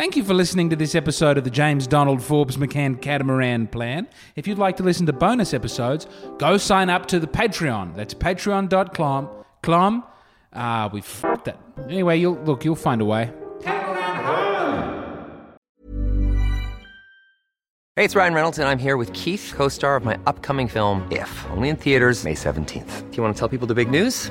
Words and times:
Thank 0.00 0.16
you 0.16 0.24
for 0.24 0.32
listening 0.32 0.70
to 0.70 0.76
this 0.76 0.94
episode 0.94 1.36
of 1.36 1.44
the 1.44 1.50
James 1.50 1.86
Donald 1.86 2.22
Forbes 2.22 2.56
McCann 2.56 3.02
Catamaran 3.02 3.66
Plan. 3.66 4.08
If 4.34 4.46
you'd 4.48 4.56
like 4.56 4.78
to 4.78 4.82
listen 4.82 5.04
to 5.04 5.12
bonus 5.12 5.52
episodes, 5.52 6.06
go 6.38 6.56
sign 6.56 6.88
up 6.88 7.04
to 7.08 7.20
the 7.20 7.26
Patreon. 7.26 7.94
That's 7.94 8.14
patreon.com. 8.14 9.28
Clom. 9.62 10.02
Ah, 10.54 10.88
we 10.90 11.02
fucked 11.02 11.44
that. 11.44 11.60
Anyway, 11.86 12.16
you'll 12.16 12.42
look, 12.44 12.64
you'll 12.64 12.76
find 12.76 13.02
a 13.02 13.04
way. 13.04 13.30
Hey, 17.94 18.04
it's 18.06 18.16
Ryan 18.16 18.32
Reynolds, 18.32 18.58
and 18.58 18.66
I'm 18.66 18.78
here 18.78 18.96
with 18.96 19.12
Keith, 19.12 19.52
co 19.54 19.68
star 19.68 19.96
of 19.96 20.04
my 20.06 20.18
upcoming 20.24 20.66
film, 20.66 21.06
If, 21.12 21.46
only 21.50 21.68
in 21.68 21.76
theaters, 21.76 22.24
May 22.24 22.32
17th. 22.32 23.10
Do 23.10 23.16
you 23.18 23.22
want 23.22 23.36
to 23.36 23.38
tell 23.38 23.50
people 23.50 23.66
the 23.66 23.74
big 23.74 23.90
news? 23.90 24.30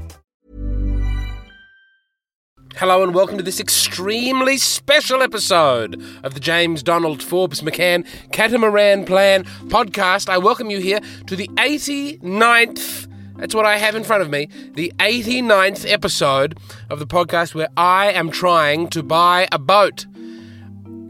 Hello 2.81 3.03
and 3.03 3.13
welcome 3.13 3.37
to 3.37 3.43
this 3.43 3.59
extremely 3.59 4.57
special 4.57 5.21
episode 5.21 6.03
of 6.23 6.33
the 6.33 6.39
James 6.39 6.81
Donald 6.81 7.21
Forbes 7.21 7.61
McCann 7.61 8.07
Catamaran 8.31 9.05
Plan 9.05 9.43
podcast. 9.67 10.29
I 10.29 10.39
welcome 10.39 10.71
you 10.71 10.79
here 10.79 10.99
to 11.27 11.35
the 11.35 11.47
89th, 11.49 13.07
that's 13.37 13.53
what 13.53 13.67
I 13.67 13.77
have 13.77 13.93
in 13.93 14.03
front 14.03 14.23
of 14.23 14.31
me, 14.31 14.49
the 14.73 14.91
89th 14.97 15.85
episode 15.87 16.57
of 16.89 16.97
the 16.97 17.05
podcast 17.05 17.53
where 17.53 17.69
I 17.77 18.13
am 18.13 18.31
trying 18.31 18.87
to 18.87 19.03
buy 19.03 19.47
a 19.51 19.59
boat. 19.59 20.07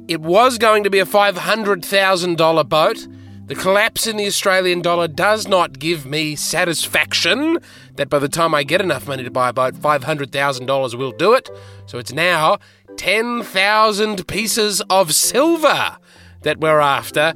It 0.09 0.19
was 0.19 0.57
going 0.57 0.83
to 0.83 0.89
be 0.89 0.99
a 0.99 1.05
$500,000 1.05 2.67
boat. 2.67 3.07
The 3.47 3.55
collapse 3.55 4.05
in 4.07 4.17
the 4.17 4.27
Australian 4.27 4.81
dollar 4.81 5.07
does 5.09 5.47
not 5.47 5.79
give 5.79 6.05
me 6.05 6.35
satisfaction 6.35 7.57
that 7.95 8.09
by 8.09 8.19
the 8.19 8.29
time 8.29 8.53
I 8.55 8.63
get 8.63 8.81
enough 8.81 9.07
money 9.07 9.23
to 9.23 9.31
buy 9.31 9.49
a 9.49 9.53
boat, 9.53 9.73
$500,000 9.73 10.95
will 10.95 11.11
do 11.11 11.33
it. 11.33 11.49
So 11.85 11.97
it's 11.97 12.13
now 12.13 12.59
10,000 12.95 14.27
pieces 14.27 14.81
of 14.89 15.13
silver 15.13 15.97
that 16.43 16.59
we're 16.59 16.79
after 16.79 17.33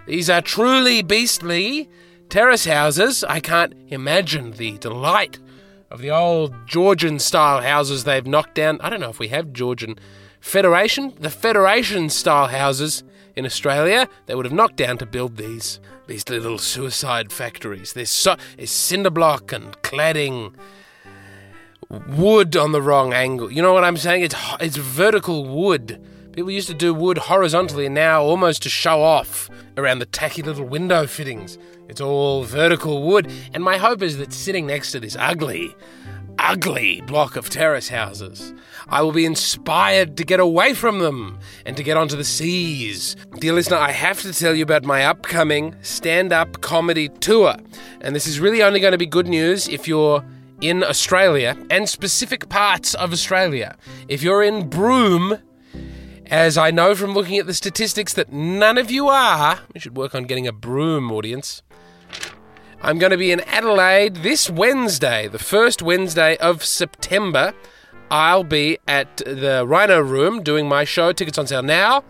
These 0.07 0.29
are 0.29 0.41
truly 0.41 1.01
beastly 1.01 1.89
terrace 2.29 2.63
houses. 2.63 3.25
I 3.25 3.41
can't 3.41 3.73
imagine 3.89 4.51
the 4.51 4.77
delight 4.77 5.39
of 5.91 5.99
the 5.99 6.11
old 6.11 6.55
Georgian 6.65 7.19
style 7.19 7.61
houses 7.63 8.05
they've 8.05 8.25
knocked 8.25 8.55
down. 8.55 8.79
I 8.79 8.89
don't 8.89 9.01
know 9.01 9.09
if 9.09 9.19
we 9.19 9.27
have 9.27 9.51
Georgian 9.51 9.99
Federation, 10.39 11.13
the 11.19 11.29
Federation 11.29 12.09
style 12.09 12.47
houses 12.47 13.03
in 13.35 13.45
Australia 13.45 14.07
they 14.25 14.35
would 14.35 14.45
have 14.45 14.53
knocked 14.53 14.77
down 14.77 14.97
to 14.97 15.05
build 15.05 15.37
these 15.37 15.79
these 16.07 16.27
little 16.29 16.57
suicide 16.57 17.31
factories. 17.31 17.93
There's, 17.93 18.11
so, 18.11 18.35
cinder 18.63 19.09
block 19.09 19.51
and 19.51 19.71
cladding, 19.81 20.53
wood 21.89 22.55
on 22.55 22.71
the 22.71 22.81
wrong 22.81 23.13
angle. 23.13 23.51
You 23.51 23.61
know 23.61 23.73
what 23.73 23.83
I'm 23.83 23.97
saying? 23.97 24.23
It's 24.23 24.35
it's 24.59 24.77
vertical 24.77 25.45
wood. 25.45 26.01
People 26.33 26.51
used 26.51 26.67
to 26.67 26.73
do 26.73 26.93
wood 26.93 27.17
horizontally, 27.17 27.85
and 27.85 27.95
now 27.95 28.21
almost 28.21 28.63
to 28.63 28.69
show 28.69 29.01
off 29.01 29.49
around 29.77 29.99
the 29.99 30.05
tacky 30.05 30.41
little 30.41 30.65
window 30.65 31.07
fittings. 31.07 31.57
It's 31.87 32.01
all 32.01 32.43
vertical 32.43 33.03
wood, 33.03 33.31
and 33.53 33.63
my 33.63 33.77
hope 33.77 34.01
is 34.01 34.17
that 34.17 34.33
sitting 34.33 34.67
next 34.67 34.91
to 34.91 34.99
this 34.99 35.15
ugly, 35.17 35.75
ugly 36.45 37.01
block 37.01 37.35
of 37.35 37.49
terrace 37.49 37.89
houses, 37.89 38.53
I 38.87 39.01
will 39.01 39.11
be 39.11 39.25
inspired 39.25 40.15
to 40.17 40.23
get 40.23 40.39
away 40.39 40.75
from 40.75 40.99
them 40.99 41.39
and 41.65 41.75
to 41.75 41.81
get 41.81 41.97
onto 41.97 42.15
the 42.15 42.23
seas. 42.23 43.15
Dear 43.39 43.53
listener, 43.53 43.77
I 43.77 43.91
have 43.91 44.21
to 44.21 44.31
tell 44.31 44.53
you 44.53 44.61
about 44.61 44.83
my 44.83 45.05
upcoming 45.05 45.75
stand 45.81 46.31
up 46.31 46.61
comedy 46.61 47.09
tour. 47.09 47.55
And 48.01 48.15
this 48.15 48.27
is 48.27 48.39
really 48.39 48.61
only 48.61 48.79
going 48.79 48.91
to 48.91 48.97
be 48.97 49.07
good 49.07 49.27
news 49.27 49.67
if 49.67 49.87
you're 49.87 50.23
in 50.61 50.83
Australia 50.83 51.57
and 51.71 51.89
specific 51.89 52.47
parts 52.47 52.93
of 52.93 53.11
Australia. 53.11 53.75
If 54.07 54.21
you're 54.21 54.43
in 54.43 54.69
Broome, 54.69 55.39
as 56.27 56.59
I 56.59 56.69
know 56.69 56.93
from 56.93 57.13
looking 57.13 57.39
at 57.39 57.47
the 57.47 57.55
statistics 57.55 58.13
that 58.13 58.31
none 58.31 58.77
of 58.77 58.91
you 58.91 59.09
are, 59.09 59.61
we 59.73 59.79
should 59.79 59.97
work 59.97 60.13
on 60.13 60.25
getting 60.25 60.47
a 60.47 60.53
Broome 60.53 61.11
audience. 61.11 61.63
I'm 62.85 62.99
going 62.99 63.09
to 63.09 63.17
be 63.17 63.31
in 63.31 63.39
Adelaide 63.39 64.17
this 64.17 64.47
Wednesday, 64.47 65.27
the 65.27 65.39
first 65.39 65.81
Wednesday 65.81 66.37
of 66.37 66.63
September. 66.63 67.55
I'll 68.11 68.43
be 68.43 68.77
at 68.87 69.17
the 69.25 69.65
Rhino 69.65 69.99
Room 69.99 70.43
doing 70.43 70.67
my 70.67 70.83
show. 70.83 71.11
Tickets 71.11 71.39
on 71.39 71.47
sale 71.47 71.63
now. 71.63 72.03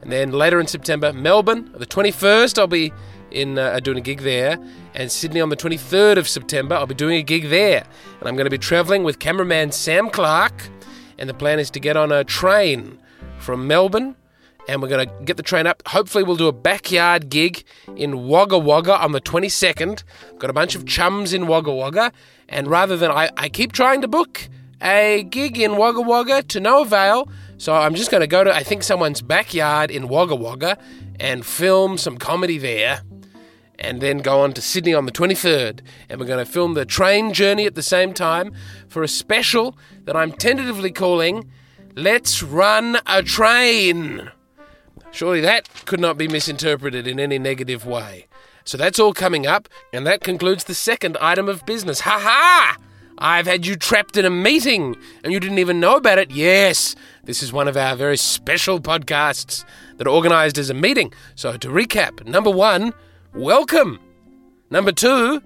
And 0.00 0.12
then 0.12 0.30
later 0.30 0.60
in 0.60 0.68
September, 0.68 1.12
Melbourne. 1.12 1.72
The 1.74 1.84
21st, 1.84 2.60
I'll 2.60 2.68
be 2.68 2.92
in 3.32 3.58
uh, 3.58 3.80
doing 3.80 3.98
a 3.98 4.00
gig 4.00 4.20
there. 4.20 4.56
And 4.94 5.10
Sydney 5.10 5.40
on 5.40 5.48
the 5.48 5.56
23rd 5.56 6.16
of 6.16 6.28
September, 6.28 6.76
I'll 6.76 6.86
be 6.86 6.94
doing 6.94 7.18
a 7.18 7.24
gig 7.24 7.48
there. 7.48 7.84
And 8.20 8.28
I'm 8.28 8.36
going 8.36 8.46
to 8.46 8.50
be 8.50 8.58
travelling 8.58 9.02
with 9.02 9.18
cameraman 9.18 9.72
Sam 9.72 10.10
Clark. 10.10 10.68
And 11.18 11.28
the 11.28 11.34
plan 11.34 11.58
is 11.58 11.72
to 11.72 11.80
get 11.80 11.96
on 11.96 12.12
a 12.12 12.22
train 12.22 13.00
from 13.40 13.66
Melbourne 13.66 14.14
and 14.68 14.82
we're 14.82 14.88
going 14.88 15.08
to 15.08 15.24
get 15.24 15.36
the 15.36 15.42
train 15.42 15.66
up. 15.66 15.82
Hopefully, 15.86 16.24
we'll 16.24 16.36
do 16.36 16.48
a 16.48 16.52
backyard 16.52 17.28
gig 17.28 17.64
in 17.96 18.28
Wagga 18.28 18.58
Wagga 18.58 19.00
on 19.00 19.12
the 19.12 19.20
22nd. 19.20 20.02
Got 20.38 20.50
a 20.50 20.52
bunch 20.52 20.74
of 20.74 20.86
chums 20.86 21.32
in 21.32 21.46
Wagga 21.46 21.72
Wagga, 21.72 22.12
and 22.48 22.66
rather 22.66 22.96
than 22.96 23.10
I, 23.10 23.30
I 23.36 23.48
keep 23.48 23.72
trying 23.72 24.00
to 24.02 24.08
book 24.08 24.48
a 24.82 25.26
gig 25.28 25.58
in 25.58 25.76
Wagga 25.76 26.00
Wagga 26.00 26.42
to 26.44 26.60
no 26.60 26.82
avail, 26.82 27.28
so 27.58 27.74
I'm 27.74 27.94
just 27.94 28.10
going 28.10 28.22
to 28.22 28.26
go 28.26 28.44
to 28.44 28.54
I 28.54 28.62
think 28.62 28.82
someone's 28.82 29.22
backyard 29.22 29.90
in 29.90 30.08
Wagga 30.08 30.34
Wagga 30.34 30.78
and 31.18 31.44
film 31.44 31.98
some 31.98 32.16
comedy 32.16 32.58
there. 32.58 33.02
And 33.78 34.02
then 34.02 34.18
go 34.18 34.40
on 34.40 34.52
to 34.54 34.60
Sydney 34.60 34.92
on 34.92 35.06
the 35.06 35.12
23rd. 35.12 35.80
And 36.10 36.20
we're 36.20 36.26
going 36.26 36.44
to 36.44 36.50
film 36.50 36.74
the 36.74 36.84
train 36.84 37.32
journey 37.32 37.64
at 37.64 37.74
the 37.74 37.82
same 37.82 38.12
time 38.12 38.52
for 38.88 39.02
a 39.02 39.08
special 39.08 39.76
that 40.04 40.14
I'm 40.14 40.32
tentatively 40.32 40.90
calling 40.90 41.50
Let's 41.94 42.42
Run 42.42 42.98
a 43.06 43.22
Train. 43.22 44.30
Surely 45.12 45.40
that 45.40 45.68
could 45.86 46.00
not 46.00 46.16
be 46.16 46.28
misinterpreted 46.28 47.06
in 47.06 47.18
any 47.18 47.38
negative 47.38 47.84
way. 47.84 48.26
So 48.64 48.76
that's 48.76 48.98
all 48.98 49.12
coming 49.12 49.46
up, 49.46 49.68
and 49.92 50.06
that 50.06 50.22
concludes 50.22 50.64
the 50.64 50.74
second 50.74 51.16
item 51.20 51.48
of 51.48 51.66
business. 51.66 52.00
Ha 52.00 52.18
ha! 52.22 52.76
I've 53.22 53.46
had 53.46 53.66
you 53.66 53.76
trapped 53.76 54.16
in 54.16 54.24
a 54.24 54.30
meeting 54.30 54.96
and 55.22 55.32
you 55.32 55.40
didn't 55.40 55.58
even 55.58 55.78
know 55.78 55.96
about 55.96 56.18
it. 56.18 56.30
Yes, 56.30 56.96
this 57.22 57.42
is 57.42 57.52
one 57.52 57.68
of 57.68 57.76
our 57.76 57.94
very 57.94 58.16
special 58.16 58.80
podcasts 58.80 59.62
that 59.98 60.06
are 60.06 60.10
organized 60.10 60.56
as 60.56 60.70
a 60.70 60.74
meeting. 60.74 61.12
So 61.34 61.58
to 61.58 61.68
recap, 61.68 62.26
number 62.26 62.50
one, 62.50 62.94
welcome. 63.34 64.00
Number 64.70 64.90
two, 64.90 65.42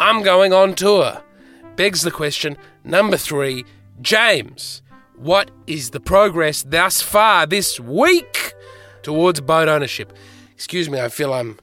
I'm 0.00 0.22
going 0.22 0.54
on 0.54 0.74
tour. 0.74 1.22
Begs 1.76 2.00
the 2.00 2.10
question. 2.10 2.56
Number 2.82 3.18
three, 3.18 3.66
James, 4.00 4.80
what 5.14 5.50
is 5.66 5.90
the 5.90 6.00
progress 6.00 6.62
thus 6.62 7.02
far 7.02 7.44
this 7.44 7.78
week 7.78 8.54
towards 9.08 9.40
boat 9.40 9.68
ownership? 9.68 10.12
Excuse 10.52 10.90
me, 10.90 11.00
I 11.00 11.08
feel 11.08 11.32
I'm 11.32 11.58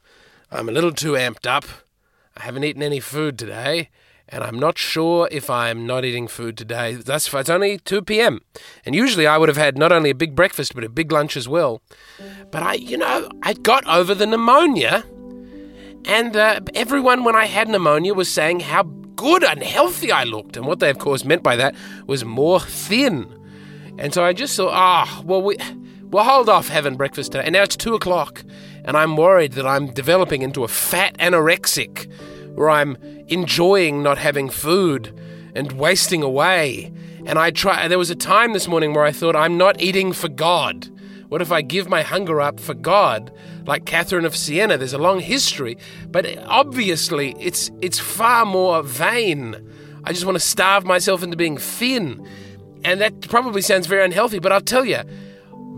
I'm 0.51 0.68
a 0.68 0.71
little 0.71 0.92
too 0.92 1.12
amped 1.12 1.45
up. 1.45 1.65
I 2.36 2.42
haven't 2.42 2.63
eaten 2.63 2.81
any 2.81 3.00
food 3.00 3.38
today, 3.38 3.89
and 4.27 4.44
I'm 4.44 4.57
not 4.57 4.80
sure 4.80 5.30
if 5.31 5.47
I'm 5.47 5.86
not 5.86 6.03
eating 6.03 6.27
food 6.27 6.57
today. 6.57 6.95
Thus 6.95 7.27
far, 7.27 7.42
it's 7.42 7.50
only 7.50 7.77
2 7.77 8.01
p.m. 8.01 8.42
And 8.83 8.95
usually 8.95 9.27
I 9.27 9.38
would 9.38 9.47
have 9.47 9.57
had 9.57 9.77
not 9.77 9.92
only 9.92 10.09
a 10.09 10.15
big 10.15 10.33
breakfast, 10.33 10.74
but 10.74 10.83
a 10.83 10.89
big 10.89 11.12
lunch 11.12 11.38
as 11.38 11.47
well. 11.47 11.83
But 12.50 12.63
I, 12.63 12.74
you 12.74 12.97
know, 12.97 13.30
I 13.44 13.53
got 13.53 13.86
over 13.86 14.15
the 14.15 14.25
pneumonia, 14.25 15.03
and 16.06 16.36
uh, 16.36 16.62
everyone, 16.74 17.24
when 17.24 17.36
I 17.36 17.45
had 17.45 17.69
pneumonia, 17.69 18.15
was 18.15 18.27
saying 18.27 18.62
how 18.62 18.83
good 19.15 19.44
and 19.44 19.62
healthy 19.62 20.12
I 20.12 20.24
looked. 20.24 20.57
And 20.57 20.65
what 20.65 20.80
they, 20.80 20.89
of 20.89 20.98
course, 20.98 21.24
meant 21.24 21.44
by 21.44 21.56
that 21.57 21.75
was 22.07 22.25
more 22.25 22.59
thin. 22.59 23.31
And 24.00 24.15
so 24.15 24.25
I 24.25 24.33
just 24.33 24.57
thought, 24.57 24.74
ah, 24.74 25.21
well, 25.24 25.44
we, 25.44 25.57
we'll 26.15 26.23
hold 26.23 26.47
off 26.47 26.69
having 26.69 26.95
breakfast 26.95 27.33
today. 27.33 27.44
And 27.44 27.51
now 27.51 27.63
it's 27.63 27.75
2 27.75 27.94
o'clock, 27.94 28.41
and 28.85 28.95
I'm 28.95 29.17
worried 29.17 29.51
that 29.53 29.67
I'm 29.67 29.88
developing 29.88 30.44
into 30.44 30.63
a 30.63 30.67
fat 30.69 31.17
anorexic 31.17 32.09
where 32.56 32.69
I'm 32.69 32.95
enjoying 33.27 34.01
not 34.01 34.17
having 34.17 34.50
food 34.50 35.13
and 35.53 35.73
wasting 35.73 36.23
away. 36.23 36.94
And 37.25 37.38
I 37.38 37.51
try. 37.51 37.89
There 37.89 37.97
was 37.97 38.09
a 38.09 38.15
time 38.15 38.53
this 38.53 38.65
morning 38.65 38.94
where 38.94 39.03
I 39.03 39.12
thought, 39.12 39.35
I'm 39.35 39.57
not 39.57 39.81
eating 39.81 40.13
for 40.13 40.29
God. 40.29 40.89
What 41.27 41.41
if 41.41 41.51
I 41.51 41.62
give 41.62 41.89
my 41.89 42.01
hunger 42.01 42.39
up 42.39 42.62
for 42.62 42.73
God? 42.73 43.29
Like 43.65 43.85
Catherine 43.85 44.23
of 44.23 44.38
Siena, 44.38 44.77
there's 44.77 44.94
a 44.94 44.97
long 44.97 45.19
history, 45.19 45.77
but 46.07 46.25
obviously 46.45 47.35
it's 47.39 47.71
it's 47.81 48.00
far 48.00 48.45
more 48.45 48.83
vain. 48.83 49.56
I 50.06 50.13
just 50.13 50.23
want 50.23 50.38
to 50.38 50.39
starve 50.39 50.85
myself 50.85 51.23
into 51.23 51.35
being 51.35 51.57
thin. 51.57 52.25
And 52.85 53.01
that 53.01 53.27
probably 53.27 53.63
sounds 53.63 53.88
very 53.88 54.06
unhealthy, 54.06 54.39
but 54.39 54.51
I'll 54.51 54.62
tell 54.62 54.85
you, 54.85 55.01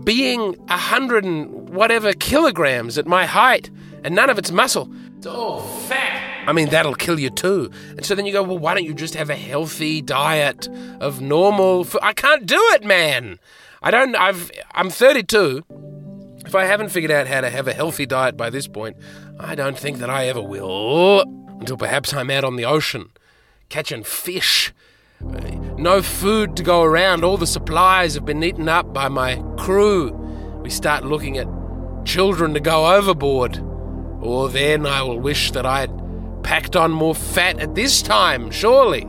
being 0.08 0.56
a 0.70 0.76
hundred 0.78 1.22
and 1.22 1.68
whatever 1.68 2.14
kilograms 2.14 2.96
at 2.96 3.06
my 3.06 3.26
height 3.26 3.68
and 4.02 4.14
none 4.14 4.30
of 4.30 4.38
it's 4.38 4.50
muscle, 4.50 4.90
it's 5.18 5.26
all 5.26 5.60
fat. 5.60 6.48
I 6.48 6.54
mean, 6.54 6.70
that'll 6.70 6.94
kill 6.94 7.20
you 7.20 7.28
too. 7.28 7.70
And 7.90 8.06
so 8.06 8.14
then 8.14 8.24
you 8.24 8.32
go, 8.32 8.42
well, 8.42 8.56
why 8.56 8.72
don't 8.72 8.86
you 8.86 8.94
just 8.94 9.14
have 9.16 9.28
a 9.28 9.36
healthy 9.36 10.00
diet 10.00 10.66
of 10.98 11.20
normal 11.20 11.84
food? 11.84 12.00
I 12.02 12.14
can't 12.14 12.46
do 12.46 12.58
it, 12.72 12.84
man. 12.84 13.38
I 13.82 13.90
don't, 13.90 14.16
I've, 14.16 14.50
I'm 14.72 14.88
32. 14.88 15.66
If 16.46 16.54
I 16.54 16.64
haven't 16.64 16.88
figured 16.88 17.10
out 17.10 17.26
how 17.26 17.42
to 17.42 17.50
have 17.50 17.68
a 17.68 17.74
healthy 17.74 18.06
diet 18.06 18.34
by 18.34 18.48
this 18.48 18.66
point, 18.66 18.96
I 19.38 19.54
don't 19.54 19.78
think 19.78 19.98
that 19.98 20.08
I 20.08 20.26
ever 20.28 20.40
will. 20.40 21.20
Until 21.60 21.76
perhaps 21.76 22.14
I'm 22.14 22.30
out 22.30 22.44
on 22.44 22.56
the 22.56 22.64
ocean, 22.64 23.10
catching 23.68 24.04
fish. 24.04 24.72
No 25.78 26.02
food 26.02 26.56
to 26.56 26.64
go 26.64 26.82
around, 26.82 27.22
all 27.22 27.36
the 27.36 27.46
supplies 27.46 28.14
have 28.14 28.24
been 28.24 28.42
eaten 28.42 28.68
up 28.68 28.92
by 28.92 29.08
my 29.08 29.36
crew. 29.56 30.10
We 30.60 30.70
start 30.70 31.04
looking 31.04 31.38
at 31.38 31.46
children 32.04 32.52
to 32.54 32.60
go 32.60 32.96
overboard. 32.96 33.62
Or 34.20 34.48
then 34.48 34.86
I 34.86 35.02
will 35.02 35.20
wish 35.20 35.52
that 35.52 35.64
I 35.64 35.82
had 35.82 36.42
packed 36.42 36.74
on 36.74 36.90
more 36.90 37.14
fat 37.14 37.60
at 37.60 37.76
this 37.76 38.02
time, 38.02 38.50
surely. 38.50 39.06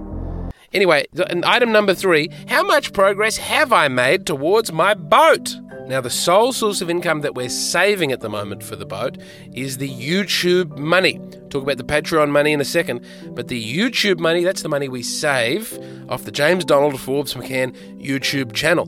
Anyway, 0.71 1.07
item 1.44 1.71
number 1.71 1.95
three 1.95 2.30
how 2.48 2.62
much 2.62 2.94
progress 2.94 3.38
have 3.38 3.74
I 3.74 3.88
made 3.88 4.27
towards 4.27 4.71
my 4.71 4.94
boat? 4.94 5.56
Now, 5.90 6.02
the 6.02 6.12
sole 6.12 6.54
source 6.54 6.82
of 6.82 6.90
income 6.92 7.22
that 7.22 7.34
we're 7.34 7.50
saving 7.50 8.12
at 8.12 8.20
the 8.20 8.30
moment 8.30 8.62
for 8.62 8.76
the 8.76 8.86
boat 8.86 9.18
is 9.54 9.80
the 9.80 9.90
YouTube 9.90 10.78
money. 10.78 11.20
Talk 11.50 11.64
about 11.64 11.78
the 11.78 11.84
Patreon 11.84 12.30
money 12.30 12.54
in 12.54 12.62
a 12.62 12.66
second, 12.66 13.04
but 13.32 13.48
the 13.48 13.60
YouTube 13.60 14.20
money, 14.20 14.44
that's 14.44 14.62
the 14.62 14.70
money 14.70 14.88
we 14.88 15.02
save 15.02 15.80
off 16.08 16.26
the 16.26 16.32
James 16.32 16.64
Donald 16.64 17.00
Forbes 17.02 17.34
McCann 17.34 17.76
YouTube 18.00 18.54
channel. 18.54 18.88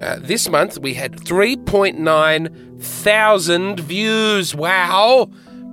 Uh, 0.00 0.16
this 0.20 0.48
month 0.48 0.78
we 0.78 0.94
had 0.94 1.12
3.9 1.16 2.82
thousand 2.82 3.80
views. 3.80 4.54
Wow! 4.54 5.30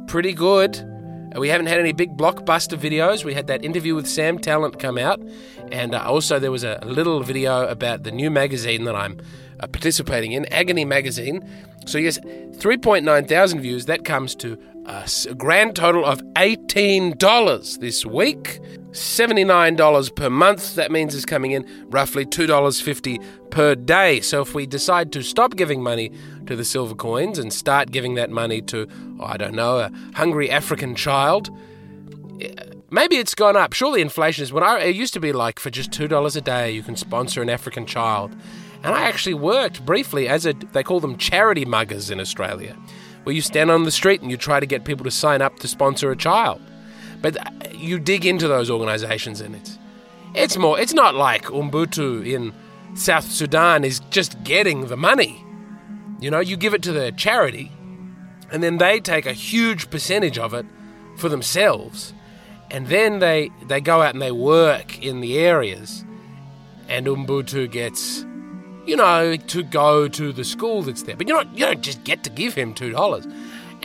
Pretty 0.07 0.33
good. 0.33 0.75
Uh, 0.75 1.39
we 1.39 1.48
haven't 1.48 1.68
had 1.68 1.80
any 1.80 1.94
big 1.94 2.18
blockbuster 2.18 2.77
videos. 2.77 3.24
We 3.24 3.33
had 3.33 3.48
that 3.48 3.63
interview 3.63 3.95
with 3.95 4.07
Sam 4.07 4.39
Tallent 4.39 4.80
come 4.80 4.98
out, 4.98 5.22
and 5.72 5.95
uh, 5.95 6.04
also 6.06 6.38
there 6.38 6.51
was 6.51 6.66
a 6.66 6.80
little 6.83 7.24
video 7.24 7.66
about 7.66 8.04
the 8.04 8.12
new 8.12 8.30
magazine 8.30 8.83
that 8.83 8.95
I'm 8.95 9.22
uh, 9.59 9.67
participating 9.67 10.31
in, 10.31 10.45
Agony 10.53 10.85
Magazine. 10.85 11.47
So, 11.85 11.97
yes, 11.97 12.19
3.9 12.19 13.27
thousand 13.27 13.61
views. 13.61 13.85
That 13.85 14.05
comes 14.05 14.35
to 14.35 14.57
a 14.85 15.07
grand 15.35 15.75
total 15.75 16.05
of 16.05 16.21
$18 16.33 17.79
this 17.79 18.05
week. 18.05 18.59
$79 18.91 20.15
per 20.15 20.29
month. 20.29 20.75
That 20.75 20.89
means 20.89 21.13
it's 21.13 21.25
coming 21.25 21.51
in 21.51 21.65
roughly 21.89 22.25
$2.50 22.25 23.21
per 23.51 23.75
day. 23.75 24.21
So 24.21 24.41
if 24.41 24.55
we 24.55 24.65
decide 24.65 25.11
to 25.13 25.21
stop 25.21 25.55
giving 25.57 25.83
money 25.83 26.11
to 26.45 26.55
the 26.55 26.63
silver 26.63 26.95
coins 26.95 27.37
and 27.37 27.51
start 27.51 27.91
giving 27.91 28.15
that 28.15 28.29
money 28.29 28.61
to, 28.63 28.87
oh, 29.19 29.25
I 29.25 29.37
don't 29.37 29.53
know, 29.53 29.79
a 29.79 29.91
hungry 30.13 30.49
African 30.49 30.95
child, 30.95 31.49
maybe 32.89 33.17
it's 33.17 33.35
gone 33.35 33.57
up. 33.57 33.73
Surely 33.73 33.99
inflation 33.99 34.43
is 34.43 34.53
when 34.53 34.63
I 34.63 34.79
it 34.79 34.95
used 34.95 35.13
to 35.15 35.19
be 35.19 35.33
like 35.33 35.59
for 35.59 35.69
just 35.69 35.91
$2 35.91 36.35
a 36.35 36.41
day 36.41 36.71
you 36.71 36.83
can 36.83 36.95
sponsor 36.95 37.41
an 37.41 37.49
African 37.49 37.85
child. 37.85 38.33
And 38.85 38.93
I 38.93 39.05
actually 39.05 39.33
worked 39.33 39.83
briefly 39.83 40.27
as 40.27 40.45
a 40.45 40.53
they 40.53 40.83
call 40.83 40.99
them 40.99 41.17
charity 41.17 41.65
muggers 41.65 42.11
in 42.11 42.19
Australia, 42.19 42.77
where 43.23 43.33
you 43.33 43.41
stand 43.41 43.71
on 43.71 43.83
the 43.83 43.89
street 43.89 44.21
and 44.21 44.29
you 44.29 44.37
try 44.37 44.59
to 44.59 44.67
get 44.67 44.85
people 44.85 45.03
to 45.05 45.09
sign 45.11 45.41
up 45.41 45.57
to 45.59 45.67
sponsor 45.67 46.11
a 46.11 46.15
child. 46.15 46.61
But 47.19 47.35
uh, 47.35 47.69
you 47.73 47.97
dig 47.97 48.27
into 48.27 48.47
those 48.47 48.69
organizations 48.69 49.41
and 49.41 49.55
it's 49.55 49.79
it's 50.35 50.55
more 50.55 50.79
it's 50.79 50.93
not 50.93 51.15
like 51.15 51.45
Ubuntu 51.45 52.31
in 52.31 52.53
South 52.93 53.25
Sudan 53.25 53.83
is 53.83 54.01
just 54.11 54.43
getting 54.43 54.85
the 54.85 54.97
money. 54.97 55.43
You 56.19 56.29
know, 56.29 56.39
you 56.39 56.55
give 56.55 56.75
it 56.75 56.83
to 56.83 56.91
the 56.91 57.11
charity 57.11 57.71
and 58.51 58.61
then 58.61 58.77
they 58.77 58.99
take 58.99 59.25
a 59.25 59.33
huge 59.33 59.89
percentage 59.89 60.38
of 60.38 60.53
it 60.53 60.67
for 61.17 61.27
themselves. 61.27 62.13
And 62.69 62.85
then 62.85 63.17
they 63.17 63.49
they 63.65 63.81
go 63.81 64.03
out 64.03 64.13
and 64.13 64.21
they 64.21 64.31
work 64.31 65.03
in 65.03 65.21
the 65.21 65.39
areas 65.39 66.05
and 66.88 67.07
Ubuntu 67.07 67.71
gets 67.71 68.24
you 68.86 68.96
know, 68.96 69.36
to 69.36 69.63
go 69.63 70.08
to 70.08 70.32
the 70.32 70.44
school 70.44 70.84
that's 70.84 71.04
there. 71.04 71.15
But 71.15 71.27
you're 71.27 71.44
not, 71.44 71.58
you 71.58 71.65
don't 71.65 71.82
just 71.82 72.04
get 72.04 72.24
to 72.24 72.30
give 72.30 72.54
him 72.54 72.74
two 72.74 72.92
dollars. 72.92 73.27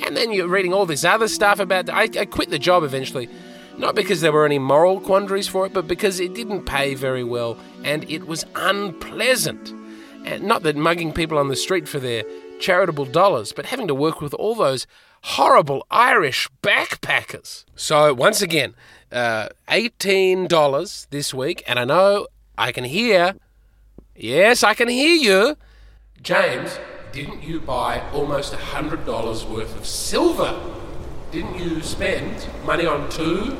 And 0.04 0.16
then 0.16 0.32
you're 0.32 0.48
reading 0.48 0.72
all 0.72 0.86
this 0.86 1.04
other 1.04 1.28
stuff 1.28 1.60
about. 1.60 1.90
I, 1.90 2.04
I 2.04 2.24
quit 2.24 2.50
the 2.50 2.58
job 2.58 2.82
eventually, 2.84 3.28
not 3.76 3.94
because 3.94 4.20
there 4.20 4.32
were 4.32 4.46
any 4.46 4.58
moral 4.58 5.00
quandaries 5.00 5.48
for 5.48 5.66
it, 5.66 5.72
but 5.72 5.86
because 5.86 6.20
it 6.20 6.34
didn't 6.34 6.64
pay 6.64 6.94
very 6.94 7.24
well 7.24 7.58
and 7.84 8.08
it 8.10 8.26
was 8.26 8.46
unpleasant. 8.54 9.74
And 10.24 10.44
not 10.44 10.62
that 10.62 10.76
mugging 10.76 11.12
people 11.12 11.38
on 11.38 11.48
the 11.48 11.56
street 11.56 11.88
for 11.88 11.98
their 11.98 12.24
charitable 12.60 13.06
dollars, 13.06 13.52
but 13.52 13.66
having 13.66 13.88
to 13.88 13.94
work 13.94 14.20
with 14.20 14.34
all 14.34 14.54
those 14.54 14.86
horrible 15.22 15.86
Irish 15.90 16.48
backpackers. 16.62 17.64
So 17.74 18.14
once 18.14 18.40
again, 18.40 18.74
uh, 19.12 19.48
eighteen 19.68 20.46
dollars 20.46 21.06
this 21.10 21.34
week, 21.34 21.62
and 21.66 21.78
I 21.78 21.84
know 21.84 22.26
I 22.56 22.72
can 22.72 22.84
hear 22.84 23.34
Yes, 24.22 24.62
I 24.62 24.74
can 24.74 24.88
hear 24.88 25.16
you. 25.16 25.56
James, 26.20 26.78
didn't 27.10 27.42
you 27.42 27.58
buy 27.58 28.02
almost 28.12 28.52
$100 28.52 29.48
worth 29.48 29.74
of 29.74 29.86
silver? 29.86 30.60
Didn't 31.30 31.58
you 31.58 31.80
spend 31.80 32.46
money 32.66 32.84
on 32.84 33.08
two 33.08 33.56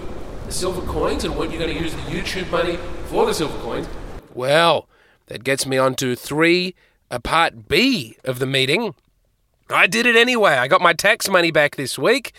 silver 0.51 0.83
coins 0.83 1.25
and 1.25 1.35
weren't 1.35 1.51
you 1.53 1.59
going 1.59 1.75
to 1.75 1.83
use 1.83 1.95
the 1.95 2.03
YouTube 2.03 2.51
money 2.51 2.77
for 3.07 3.25
the 3.25 3.33
silver 3.33 3.59
coins? 3.61 3.89
Well, 4.35 4.87
that 5.29 5.45
gets 5.45 5.65
me 5.65 5.79
on 5.79 5.95
to 5.95 6.15
three, 6.15 6.75
a 7.11 7.21
part 7.21 7.67
B 7.67 8.19
of 8.25 8.39
the 8.39 8.45
meeting. 8.45 8.95
I 9.71 9.87
did 9.87 10.05
it 10.05 10.15
anyway. 10.15 10.53
I 10.53 10.69
got 10.69 10.83
my 10.83 10.93
tax 10.93 11.27
money 11.27 11.51
back 11.51 11.77
this 11.77 11.99
week. 11.99 12.35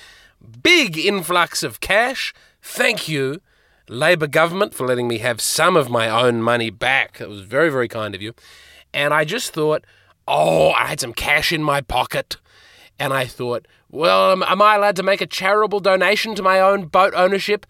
Big 0.61 0.95
influx 0.95 1.63
of 1.63 1.79
cash. 1.79 2.35
Thank 2.61 3.09
you 3.09 3.41
Labor 3.91 4.27
government 4.27 4.73
for 4.73 4.87
letting 4.87 5.09
me 5.09 5.17
have 5.17 5.41
some 5.41 5.75
of 5.75 5.89
my 5.89 6.07
own 6.07 6.41
money 6.41 6.69
back. 6.69 7.17
That 7.17 7.27
was 7.27 7.41
very, 7.41 7.69
very 7.69 7.89
kind 7.89 8.15
of 8.15 8.21
you. 8.21 8.33
And 8.93 9.13
I 9.13 9.25
just 9.25 9.53
thought, 9.53 9.83
oh, 10.25 10.71
I 10.71 10.87
had 10.87 11.01
some 11.01 11.11
cash 11.11 11.51
in 11.51 11.61
my 11.61 11.81
pocket. 11.81 12.37
And 12.97 13.11
I 13.11 13.25
thought, 13.25 13.67
well, 13.89 14.31
am, 14.31 14.61
I 14.61 14.75
allowed 14.75 14.95
to 14.95 15.03
make 15.03 15.19
a 15.19 15.27
charitable 15.27 15.81
donation 15.81 16.35
to 16.35 16.41
my 16.41 16.61
own 16.61 16.85
boat 16.85 17.13
ownership? 17.17 17.65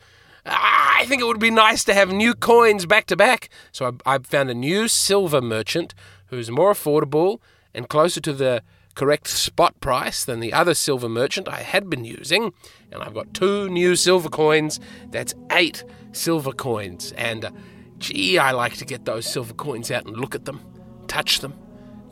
Ah, 0.46 1.00
I 1.00 1.06
think 1.06 1.24
it 1.24 1.26
would 1.26 1.40
be 1.40 1.50
nice 1.50 1.84
to 1.86 1.94
have 1.96 2.12
new 2.12 2.36
coins 2.36 2.86
back 2.86 3.08
to 3.08 3.16
back. 3.16 3.50
So 3.72 3.98
I, 4.06 4.16
I 4.16 4.18
found 4.20 4.52
a 4.52 4.56
new 4.56 4.88
silver 4.88 5.42
merchant 5.42 5.96
who's 6.28 6.52
more 6.52 6.72
affordable 6.72 7.40
and 7.74 7.90
closer 7.90 8.22
to 8.22 8.34
the 8.34 8.62
correct 8.96 9.28
spot 9.28 9.80
price 9.80 10.24
than 10.26 10.40
the 10.40 10.54
other 10.54 10.74
silver 10.74 11.10
merchant 11.10 11.48
I 11.48 11.62
had 11.62 11.90
been 11.90 12.06
using, 12.06 12.54
and 12.92 13.02
I've 13.02 13.14
got 13.14 13.34
two 13.34 13.70
new 13.70 13.96
silver 13.96 14.30
coins. 14.30 14.80
That's 15.10 15.34
eight 15.52 15.84
silver 16.12 16.52
coins. 16.52 17.14
And 17.18 17.46
uh, 17.46 17.52
gee, 17.98 18.38
I 18.38 18.52
like 18.52 18.76
to 18.78 18.86
get 18.86 19.06
those 19.06 19.26
silver 19.26 19.54
coins 19.54 19.92
out 19.92 20.06
and 20.06 20.18
look 20.18 20.36
at 20.36 20.46
them, 20.46 20.62
touch 21.08 21.40
them, 21.40 21.54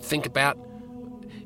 think 0.02 0.26
about. 0.26 0.58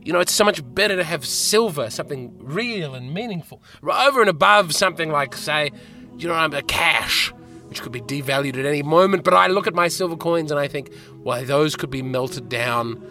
You 0.01 0.11
know, 0.11 0.19
it's 0.19 0.33
so 0.33 0.43
much 0.43 0.61
better 0.75 0.97
to 0.97 1.03
have 1.03 1.25
silver, 1.25 1.89
something 1.89 2.35
real 2.37 2.93
and 2.93 3.13
meaningful, 3.13 3.63
over 3.81 4.19
and 4.19 4.29
above 4.29 4.75
something 4.75 5.09
like, 5.09 5.33
say, 5.33 5.71
you 6.17 6.27
know, 6.27 6.33
I'm 6.33 6.53
a 6.53 6.61
cash, 6.61 7.31
which 7.67 7.81
could 7.81 7.93
be 7.93 8.01
devalued 8.01 8.57
at 8.57 8.65
any 8.65 8.83
moment. 8.83 9.23
But 9.23 9.33
I 9.33 9.47
look 9.47 9.65
at 9.65 9.73
my 9.73 9.87
silver 9.87 10.17
coins 10.17 10.51
and 10.51 10.59
I 10.59 10.67
think, 10.67 10.91
well, 11.15 11.45
those 11.45 11.77
could 11.77 11.89
be 11.89 12.01
melted 12.01 12.49
down 12.49 13.01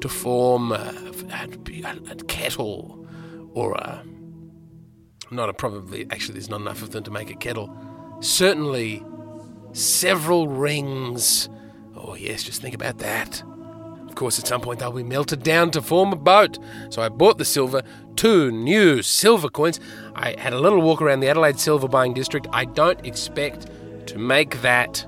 to 0.00 0.08
form 0.08 0.72
a, 1.30 2.24
kettle 2.26 3.06
or 3.52 3.72
a. 3.74 4.04
Not 5.30 5.48
a 5.48 5.52
probably, 5.52 6.06
actually, 6.10 6.34
there's 6.34 6.50
not 6.50 6.60
enough 6.60 6.82
of 6.82 6.90
them 6.90 7.04
to 7.04 7.10
make 7.10 7.30
a 7.30 7.36
kettle. 7.36 7.74
Certainly, 8.20 9.02
several 9.72 10.48
rings. 10.48 11.48
Oh, 11.96 12.14
yes, 12.14 12.42
just 12.42 12.60
think 12.60 12.74
about 12.74 12.98
that. 12.98 13.42
Of 14.08 14.16
course, 14.16 14.40
at 14.40 14.46
some 14.46 14.60
point 14.60 14.80
they'll 14.80 14.90
be 14.90 15.04
melted 15.04 15.44
down 15.44 15.70
to 15.70 15.80
form 15.80 16.12
a 16.12 16.16
boat. 16.16 16.58
So 16.90 17.00
I 17.00 17.08
bought 17.08 17.38
the 17.38 17.44
silver, 17.44 17.82
two 18.16 18.50
new 18.50 19.02
silver 19.02 19.48
coins. 19.48 19.78
I 20.16 20.34
had 20.36 20.52
a 20.52 20.58
little 20.58 20.82
walk 20.82 21.00
around 21.00 21.20
the 21.20 21.28
Adelaide 21.28 21.60
silver 21.60 21.86
buying 21.86 22.12
district. 22.12 22.48
I 22.52 22.64
don't 22.64 23.06
expect 23.06 23.68
to 24.06 24.18
make 24.18 24.62
that 24.62 25.06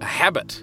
a 0.00 0.04
habit 0.04 0.62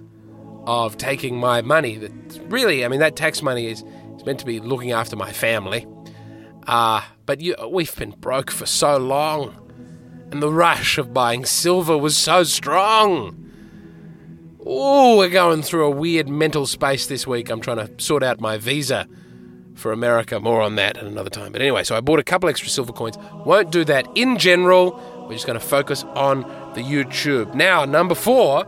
of 0.67 0.97
taking 0.97 1.35
my 1.39 1.61
money. 1.63 1.97
That 1.97 2.11
really, 2.43 2.85
I 2.85 2.89
mean, 2.89 2.99
that 2.99 3.15
tax 3.15 3.41
money 3.41 3.67
is 3.67 3.83
meant 4.27 4.39
to 4.39 4.45
be 4.45 4.59
looking 4.59 4.91
after 4.91 5.15
my 5.15 5.31
family. 5.31 5.87
Uh, 6.67 7.01
but 7.25 7.39
you, 7.39 7.55
we've 7.71 7.95
been 7.95 8.11
broke 8.11 8.51
for 8.51 8.65
so 8.65 8.97
long, 8.97 9.55
and 10.31 10.43
the 10.43 10.51
rush 10.51 10.97
of 10.97 11.13
buying 11.13 11.45
silver 11.45 11.97
was 11.97 12.17
so 12.17 12.43
strong. 12.43 13.45
Oh, 14.65 15.17
we're 15.17 15.29
going 15.29 15.61
through 15.61 15.85
a 15.85 15.89
weird 15.89 16.27
mental 16.27 16.67
space 16.67 17.07
this 17.07 17.25
week. 17.25 17.49
I'm 17.49 17.61
trying 17.61 17.77
to 17.77 17.89
sort 18.03 18.21
out 18.21 18.41
my 18.41 18.57
visa 18.57 19.07
for 19.75 19.93
America. 19.93 20.41
More 20.41 20.61
on 20.61 20.75
that 20.75 20.97
at 20.97 21.05
another 21.05 21.29
time. 21.29 21.53
But 21.53 21.61
anyway, 21.61 21.85
so 21.85 21.95
I 21.95 22.01
bought 22.01 22.19
a 22.19 22.23
couple 22.23 22.49
extra 22.49 22.67
silver 22.67 22.91
coins. 22.91 23.17
Won't 23.45 23.71
do 23.71 23.85
that 23.85 24.05
in 24.15 24.37
general. 24.37 25.01
We're 25.25 25.35
just 25.35 25.47
going 25.47 25.57
to 25.57 25.65
focus 25.65 26.03
on 26.15 26.41
the 26.75 26.81
YouTube. 26.81 27.53
Now, 27.53 27.85
number 27.85 28.13
four, 28.13 28.67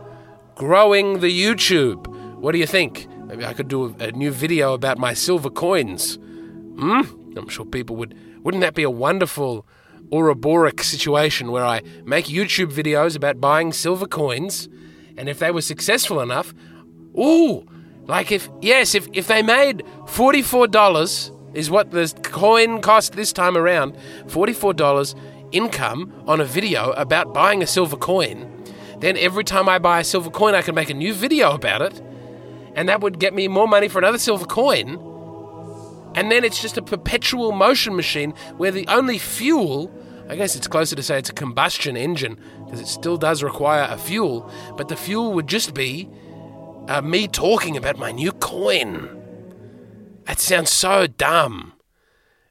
growing 0.54 1.20
the 1.20 1.28
YouTube. 1.28 2.06
What 2.38 2.52
do 2.52 2.58
you 2.58 2.66
think? 2.66 3.09
Maybe 3.30 3.46
I 3.46 3.52
could 3.52 3.68
do 3.68 3.94
a, 4.00 4.04
a 4.06 4.10
new 4.10 4.32
video 4.32 4.74
about 4.74 4.98
my 4.98 5.14
silver 5.14 5.50
coins. 5.50 6.16
Hmm? 6.16 7.02
I'm 7.36 7.48
sure 7.48 7.64
people 7.64 7.94
would. 7.94 8.18
Wouldn't 8.42 8.60
that 8.62 8.74
be 8.74 8.82
a 8.82 8.90
wonderful 8.90 9.64
Ouroboros 10.10 10.84
situation 10.84 11.52
where 11.52 11.64
I 11.64 11.82
make 12.04 12.24
YouTube 12.24 12.72
videos 12.72 13.14
about 13.14 13.40
buying 13.40 13.72
silver 13.72 14.08
coins? 14.08 14.68
And 15.16 15.28
if 15.28 15.38
they 15.38 15.52
were 15.52 15.60
successful 15.60 16.20
enough, 16.20 16.52
ooh, 17.16 17.64
like 18.06 18.32
if, 18.32 18.48
yes, 18.60 18.96
if, 18.96 19.06
if 19.12 19.28
they 19.28 19.42
made 19.42 19.84
$44 20.06 21.54
is 21.54 21.70
what 21.70 21.92
the 21.92 22.12
coin 22.24 22.80
cost 22.80 23.12
this 23.12 23.32
time 23.32 23.56
around, 23.56 23.94
$44 24.26 25.14
income 25.52 26.12
on 26.26 26.40
a 26.40 26.44
video 26.44 26.90
about 26.92 27.32
buying 27.32 27.62
a 27.62 27.66
silver 27.66 27.96
coin, 27.96 28.64
then 28.98 29.16
every 29.16 29.44
time 29.44 29.68
I 29.68 29.78
buy 29.78 30.00
a 30.00 30.04
silver 30.04 30.30
coin, 30.30 30.56
I 30.56 30.62
can 30.62 30.74
make 30.74 30.90
a 30.90 30.94
new 30.94 31.14
video 31.14 31.54
about 31.54 31.82
it, 31.82 32.02
and 32.74 32.88
that 32.88 33.00
would 33.00 33.18
get 33.18 33.34
me 33.34 33.48
more 33.48 33.68
money 33.68 33.88
for 33.88 33.98
another 33.98 34.18
silver 34.18 34.46
coin. 34.46 34.98
And 36.14 36.30
then 36.30 36.44
it's 36.44 36.60
just 36.60 36.76
a 36.76 36.82
perpetual 36.82 37.52
motion 37.52 37.94
machine 37.94 38.32
where 38.56 38.70
the 38.72 38.86
only 38.88 39.18
fuel 39.18 39.92
I 40.30 40.36
guess 40.36 40.54
it's 40.54 40.68
closer 40.68 40.94
to 40.94 41.02
say 41.02 41.18
it's 41.18 41.28
a 41.28 41.34
combustion 41.34 41.96
engine 41.96 42.38
because 42.64 42.80
it 42.80 42.86
still 42.86 43.16
does 43.16 43.42
require 43.42 43.88
a 43.90 43.98
fuel, 43.98 44.48
but 44.76 44.86
the 44.86 44.94
fuel 44.94 45.32
would 45.32 45.48
just 45.48 45.74
be 45.74 46.08
uh, 46.86 47.00
me 47.00 47.26
talking 47.26 47.76
about 47.76 47.98
my 47.98 48.12
new 48.12 48.30
coin. 48.30 49.10
That 50.26 50.38
sounds 50.38 50.70
so 50.70 51.08
dumb 51.08 51.72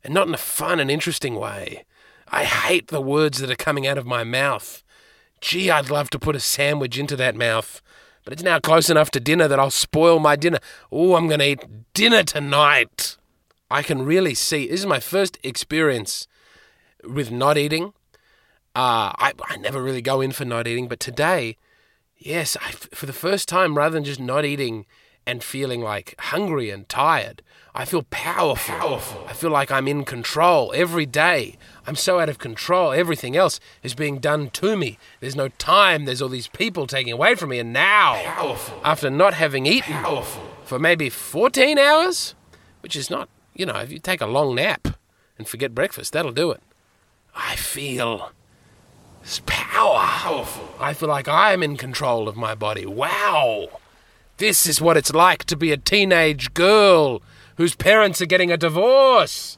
and 0.03 0.13
not 0.13 0.27
in 0.27 0.33
a 0.33 0.38
fun 0.38 0.81
and 0.81 0.91
interesting 0.91 1.35
way. 1.35 1.85
I 2.27 2.43
hate 2.43 2.89
the 2.89 2.99
words 2.99 3.38
that 3.38 3.49
are 3.49 3.55
coming 3.55 3.88
out 3.88 3.97
of 3.97 4.05
my 4.05 4.25
mouth. 4.25 4.83
Gee, 5.39 5.71
I'd 5.71 5.89
love 5.89 6.09
to 6.09 6.19
put 6.19 6.35
a 6.35 6.41
sandwich 6.41 6.99
into 6.99 7.15
that 7.15 7.33
mouth, 7.38 7.81
but 8.29 8.33
it's 8.33 8.43
now 8.43 8.59
close 8.59 8.91
enough 8.91 9.09
to 9.09 9.19
dinner 9.19 9.48
that 9.48 9.59
I'll 9.59 9.71
spoil 9.71 10.19
my 10.19 10.36
dinner. 10.36 10.59
Oh, 10.91 11.15
I'm 11.15 11.25
going 11.25 11.39
to 11.39 11.48
eat 11.48 11.65
dinner 11.95 12.21
tonight. 12.21 13.17
I 13.71 13.81
can 13.81 14.03
really 14.03 14.36
see. 14.36 14.67
This 14.67 14.81
is 14.81 14.86
my 14.86 15.00
first 15.00 15.39
experience 15.41 16.27
with 17.03 17.31
not 17.31 17.57
eating. 17.57 17.86
Uh, 18.75 19.17
I, 19.17 19.33
I 19.45 19.57
never 19.57 19.81
really 19.81 20.03
go 20.03 20.21
in 20.21 20.31
for 20.31 20.45
not 20.45 20.67
eating, 20.67 20.88
but 20.88 21.00
today, 21.00 21.57
yes, 22.19 22.55
I, 22.62 22.69
for 22.69 23.07
the 23.07 23.13
first 23.13 23.50
time, 23.50 23.75
rather 23.75 23.95
than 23.95 24.03
just 24.03 24.19
not 24.19 24.45
eating 24.45 24.86
and 25.29 25.43
feeling 25.43 25.81
like 25.81 26.15
hungry 26.17 26.71
and 26.71 26.89
tired, 26.89 27.43
I 27.75 27.86
feel 27.86 28.01
powerful. 28.09 28.75
powerful. 28.75 29.25
I 29.27 29.33
feel 29.33 29.51
like 29.51 29.69
I'm 29.69 29.88
in 29.88 30.03
control 30.03 30.74
every 30.75 31.05
day. 31.05 31.55
I'm 31.86 31.95
so 31.95 32.19
out 32.19 32.29
of 32.29 32.39
control. 32.39 32.91
Everything 32.91 33.38
else 33.38 33.59
is 33.83 33.93
being 33.93 34.17
done 34.17 34.50
to 34.51 34.75
me. 34.75 34.98
There's 35.19 35.36
no 35.36 35.50
time. 35.50 36.05
There's 36.05 36.19
all 36.19 36.29
these 36.29 36.48
people 36.48 36.88
taking 36.88 37.13
away 37.13 37.36
from 37.36 37.50
me. 37.50 37.59
And 37.59 37.71
now, 37.71 38.19
powerful. 38.24 38.81
after 38.83 39.12
not 39.12 39.36
having 39.36 39.67
eaten 39.67 39.93
powerful. 39.93 40.41
for 40.63 40.79
maybe 40.79 41.09
14 41.09 41.77
hours, 41.77 42.33
which 42.81 42.95
is 42.95 43.12
not, 43.12 43.29
you 43.53 43.67
know, 43.67 43.77
if 43.77 43.91
you 43.91 44.00
take 44.00 44.21
a 44.21 44.25
long 44.25 44.55
nap 44.55 44.88
and 45.38 45.48
forget 45.48 45.75
breakfast, 45.75 46.13
that'll 46.13 46.31
do 46.31 46.50
it. 46.50 46.62
I 47.36 47.55
feel 47.55 48.31
power. 49.45 50.00
Powerful. 50.00 50.69
I 50.79 50.93
feel 50.95 51.09
like 51.09 51.27
I 51.27 51.53
am 51.53 51.62
in 51.62 51.77
control 51.77 52.27
of 52.27 52.36
my 52.36 52.55
body. 52.55 52.88
Wow. 52.88 53.69
This 54.39 54.67
is 54.67 54.79
what 54.79 54.96
it's 54.96 55.12
like 55.12 55.43
to 55.48 55.58
be 55.58 55.74
a 55.74 55.75
teenage 55.75 56.53
girl 56.53 57.22
whose 57.58 57.75
parents 57.75 58.22
are 58.22 58.25
getting 58.25 58.53
a 58.53 58.55
divorce. 58.55 59.58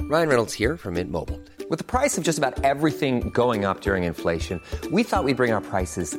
Ryan 0.00 0.28
Reynolds 0.28 0.54
here 0.54 0.76
from 0.76 0.94
Mint 0.94 1.08
Mobile. 1.08 1.40
With 1.70 1.78
the 1.78 1.84
price 1.84 2.18
of 2.18 2.24
just 2.24 2.36
about 2.36 2.64
everything 2.64 3.30
going 3.30 3.64
up 3.64 3.80
during 3.80 4.02
inflation, 4.02 4.60
we 4.90 5.04
thought 5.04 5.22
we'd 5.22 5.36
bring 5.36 5.52
our 5.52 5.60
prices 5.60 6.18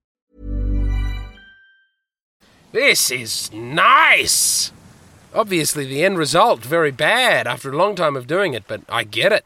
This 2.71 3.11
is 3.11 3.51
nice. 3.51 4.71
Obviously, 5.33 5.85
the 5.85 6.05
end 6.05 6.17
result 6.17 6.63
very 6.63 6.91
bad 6.91 7.45
after 7.45 7.69
a 7.69 7.75
long 7.75 7.95
time 7.95 8.15
of 8.15 8.27
doing 8.27 8.53
it, 8.53 8.63
but 8.65 8.81
I 8.87 9.03
get 9.03 9.33
it. 9.33 9.45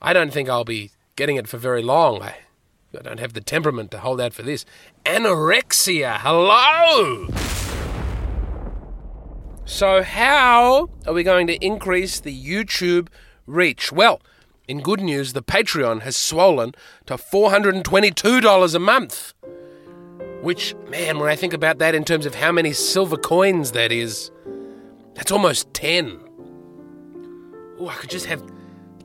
I 0.00 0.12
don't 0.12 0.32
think 0.32 0.48
I'll 0.48 0.64
be 0.64 0.92
getting 1.16 1.34
it 1.36 1.48
for 1.48 1.58
very 1.58 1.82
long. 1.82 2.22
I, 2.22 2.36
I 2.96 3.02
don't 3.02 3.18
have 3.18 3.32
the 3.32 3.40
temperament 3.40 3.90
to 3.90 3.98
hold 3.98 4.20
out 4.20 4.32
for 4.32 4.42
this. 4.42 4.64
Anorexia, 5.04 6.18
hello! 6.20 7.28
So, 9.64 10.04
how 10.04 10.90
are 11.04 11.14
we 11.14 11.24
going 11.24 11.48
to 11.48 11.64
increase 11.64 12.20
the 12.20 12.32
YouTube 12.32 13.08
reach? 13.46 13.90
Well, 13.90 14.20
in 14.68 14.82
good 14.82 15.00
news, 15.00 15.32
the 15.32 15.42
Patreon 15.42 16.02
has 16.02 16.14
swollen 16.16 16.74
to 17.06 17.14
$422 17.14 18.74
a 18.74 18.78
month. 18.78 19.34
Which, 20.42 20.74
man, 20.88 21.18
when 21.18 21.28
I 21.28 21.36
think 21.36 21.52
about 21.52 21.78
that 21.78 21.94
in 21.94 22.04
terms 22.04 22.26
of 22.26 22.34
how 22.34 22.52
many 22.52 22.72
silver 22.72 23.16
coins 23.16 23.72
that 23.72 23.90
is, 23.90 24.30
that's 25.14 25.32
almost 25.32 25.72
10. 25.74 26.20
Oh, 27.78 27.88
I 27.88 27.94
could 27.94 28.10
just 28.10 28.26
have 28.26 28.42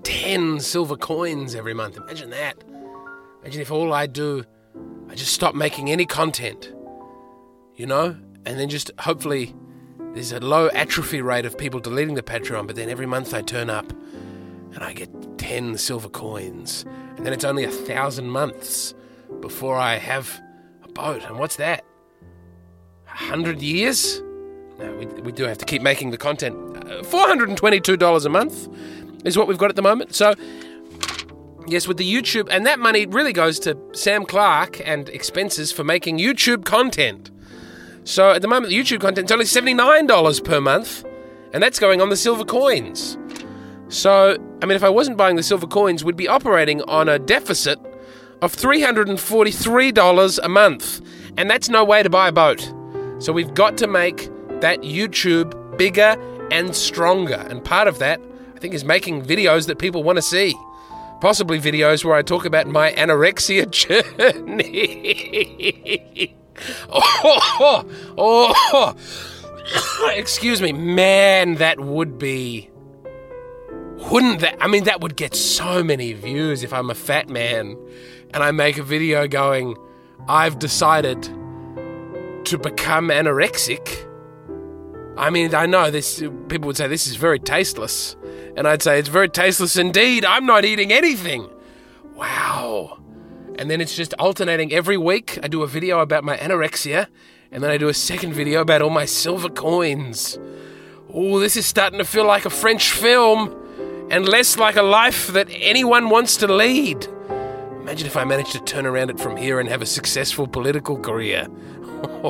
10 0.03 0.59
silver 0.59 0.95
coins 0.95 1.55
every 1.55 1.73
month. 1.73 1.97
Imagine 1.97 2.29
that. 2.31 2.63
Imagine 3.41 3.61
if 3.61 3.71
all 3.71 3.93
I 3.93 4.07
do, 4.07 4.43
I 5.09 5.15
just 5.15 5.33
stop 5.33 5.55
making 5.55 5.89
any 5.89 6.05
content, 6.05 6.71
you 7.75 7.85
know? 7.85 8.15
And 8.45 8.59
then 8.59 8.69
just 8.69 8.91
hopefully 8.99 9.55
there's 10.13 10.31
a 10.31 10.39
low 10.39 10.67
atrophy 10.69 11.21
rate 11.21 11.45
of 11.45 11.57
people 11.57 11.79
deleting 11.79 12.15
the 12.15 12.23
Patreon, 12.23 12.67
but 12.67 12.75
then 12.75 12.89
every 12.89 13.05
month 13.05 13.33
I 13.33 13.41
turn 13.41 13.69
up 13.69 13.91
and 14.73 14.83
I 14.83 14.93
get 14.93 15.09
10 15.37 15.77
silver 15.77 16.09
coins. 16.09 16.85
And 17.17 17.25
then 17.25 17.33
it's 17.33 17.43
only 17.43 17.63
a 17.63 17.71
thousand 17.71 18.29
months 18.29 18.93
before 19.41 19.75
I 19.75 19.95
have 19.95 20.41
boat. 20.93 21.23
And 21.23 21.37
what's 21.37 21.55
that? 21.57 21.83
A 23.07 23.09
hundred 23.09 23.61
years? 23.61 24.21
No, 24.79 24.93
we, 24.93 25.05
we 25.21 25.31
do 25.31 25.43
have 25.43 25.57
to 25.59 25.65
keep 25.65 25.81
making 25.81 26.11
the 26.11 26.17
content. 26.17 26.55
Uh, 26.77 27.01
$422 27.03 28.25
a 28.25 28.29
month 28.29 28.67
is 29.25 29.37
what 29.37 29.47
we've 29.47 29.57
got 29.57 29.69
at 29.69 29.75
the 29.75 29.81
moment. 29.81 30.15
So, 30.15 30.33
yes, 31.67 31.87
with 31.87 31.97
the 31.97 32.13
YouTube, 32.13 32.47
and 32.49 32.65
that 32.65 32.79
money 32.79 33.05
really 33.05 33.33
goes 33.33 33.59
to 33.59 33.77
Sam 33.93 34.25
Clark 34.25 34.81
and 34.87 35.09
expenses 35.09 35.71
for 35.71 35.83
making 35.83 36.17
YouTube 36.17 36.65
content. 36.65 37.29
So 38.03 38.31
at 38.31 38.41
the 38.41 38.47
moment, 38.47 38.69
the 38.69 38.79
YouTube 38.79 39.01
content 39.01 39.25
is 39.25 39.31
only 39.31 39.45
$79 39.45 40.43
per 40.43 40.59
month, 40.59 41.05
and 41.53 41.61
that's 41.61 41.79
going 41.79 42.01
on 42.01 42.09
the 42.09 42.15
silver 42.17 42.43
coins. 42.43 43.17
So, 43.89 44.37
I 44.61 44.65
mean, 44.65 44.75
if 44.75 44.83
I 44.83 44.89
wasn't 44.89 45.17
buying 45.17 45.35
the 45.35 45.43
silver 45.43 45.67
coins, 45.67 46.03
we'd 46.03 46.15
be 46.15 46.27
operating 46.27 46.81
on 46.83 47.09
a 47.09 47.19
deficit 47.19 47.77
of 48.41 48.55
$343 48.55 50.39
a 50.41 50.49
month, 50.49 51.01
and 51.37 51.49
that's 51.49 51.69
no 51.69 51.83
way 51.83 52.01
to 52.03 52.09
buy 52.09 52.27
a 52.29 52.31
boat. 52.31 52.73
So 53.19 53.31
we've 53.31 53.53
got 53.53 53.77
to 53.77 53.87
make 53.87 54.29
that 54.61 54.81
YouTube 54.81 55.77
bigger 55.77 56.15
and 56.51 56.75
stronger, 56.75 57.45
and 57.49 57.63
part 57.63 57.87
of 57.87 57.99
that, 57.99 58.19
I 58.55 58.59
think, 58.59 58.73
is 58.73 58.83
making 58.83 59.23
videos 59.23 59.67
that 59.67 59.77
people 59.77 60.03
want 60.03 60.17
to 60.17 60.21
see. 60.21 60.55
Possibly 61.21 61.59
videos 61.59 62.03
where 62.03 62.15
I 62.15 62.23
talk 62.23 62.45
about 62.45 62.65
my 62.67 62.91
anorexia 62.93 63.69
journey. 64.41 65.15
oh, 66.89 67.85
oh, 68.17 68.95
oh. 69.77 70.11
excuse 70.15 70.61
me, 70.61 70.71
man, 70.73 71.55
that 71.55 71.79
would 71.79 72.17
be. 72.17 72.69
Wouldn't 74.11 74.39
that? 74.39 74.57
I 74.59 74.67
mean, 74.67 74.85
that 74.85 75.01
would 75.01 75.15
get 75.15 75.35
so 75.35 75.83
many 75.83 76.13
views 76.13 76.63
if 76.63 76.73
I'm 76.73 76.89
a 76.89 76.95
fat 76.95 77.29
man 77.29 77.77
and 78.33 78.43
I 78.43 78.51
make 78.51 78.77
a 78.77 78.83
video 78.83 79.27
going, 79.27 79.77
I've 80.27 80.59
decided 80.59 81.23
to 82.45 82.57
become 82.57 83.09
anorexic. 83.09 84.07
I 85.17 85.29
mean, 85.29 85.53
I 85.53 85.65
know 85.65 85.91
this. 85.91 86.19
People 86.47 86.67
would 86.67 86.77
say 86.77 86.87
this 86.87 87.07
is 87.07 87.15
very 87.15 87.39
tasteless, 87.39 88.15
and 88.55 88.67
I'd 88.67 88.81
say 88.81 88.97
it's 88.99 89.09
very 89.09 89.29
tasteless 89.29 89.75
indeed. 89.75 90.25
I'm 90.25 90.45
not 90.45 90.65
eating 90.65 90.91
anything. 90.91 91.49
Wow. 92.15 92.99
And 93.59 93.69
then 93.69 93.81
it's 93.81 93.95
just 93.95 94.13
alternating 94.17 94.71
every 94.71 94.97
week. 94.97 95.37
I 95.43 95.47
do 95.47 95.63
a 95.63 95.67
video 95.67 95.99
about 95.99 96.23
my 96.23 96.37
anorexia, 96.37 97.07
and 97.51 97.61
then 97.61 97.69
I 97.69 97.77
do 97.77 97.89
a 97.89 97.93
second 97.93 98.33
video 98.33 98.61
about 98.61 98.81
all 98.81 98.89
my 98.89 99.05
silver 99.05 99.49
coins. 99.49 100.39
Oh, 101.13 101.39
this 101.39 101.57
is 101.57 101.65
starting 101.65 101.99
to 101.99 102.05
feel 102.05 102.25
like 102.25 102.45
a 102.45 102.49
French 102.49 102.91
film, 102.91 103.55
and 104.09 104.27
less 104.27 104.57
like 104.57 104.77
a 104.77 104.81
life 104.81 105.27
that 105.27 105.47
anyone 105.51 106.09
wants 106.09 106.37
to 106.37 106.47
lead. 106.47 107.07
Imagine 107.81 108.05
if 108.05 108.15
I 108.15 108.23
managed 108.23 108.51
to 108.51 108.59
turn 108.59 108.85
around 108.85 109.09
it 109.09 109.19
from 109.19 109.35
here 109.35 109.59
and 109.59 109.67
have 109.67 109.81
a 109.81 109.87
successful 109.87 110.47
political 110.47 110.99
career. 110.99 111.47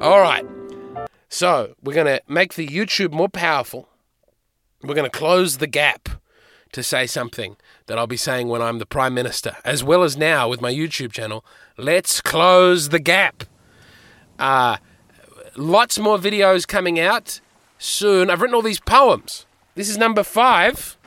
All 0.00 0.20
right. 0.20 0.44
So, 1.28 1.76
we're 1.82 1.94
going 1.94 2.06
to 2.06 2.20
make 2.28 2.54
the 2.54 2.66
YouTube 2.66 3.12
more 3.12 3.28
powerful. 3.28 3.88
We're 4.82 4.94
going 4.94 5.08
to 5.08 5.18
close 5.18 5.58
the 5.58 5.68
gap 5.68 6.08
to 6.72 6.82
say 6.82 7.06
something 7.06 7.56
that 7.86 7.96
I'll 7.96 8.08
be 8.08 8.16
saying 8.16 8.48
when 8.48 8.60
I'm 8.60 8.80
the 8.80 8.86
Prime 8.86 9.14
Minister, 9.14 9.56
as 9.64 9.84
well 9.84 10.02
as 10.02 10.16
now 10.16 10.48
with 10.48 10.60
my 10.60 10.72
YouTube 10.72 11.12
channel. 11.12 11.44
Let's 11.78 12.20
close 12.20 12.88
the 12.88 12.98
gap. 12.98 13.44
Uh, 14.36 14.78
lots 15.56 15.96
more 15.98 16.18
videos 16.18 16.66
coming 16.66 16.98
out 16.98 17.40
soon. 17.78 18.30
I've 18.30 18.40
written 18.40 18.56
all 18.56 18.62
these 18.62 18.80
poems. 18.80 19.46
This 19.76 19.88
is 19.88 19.96
number 19.96 20.24
five. 20.24 20.98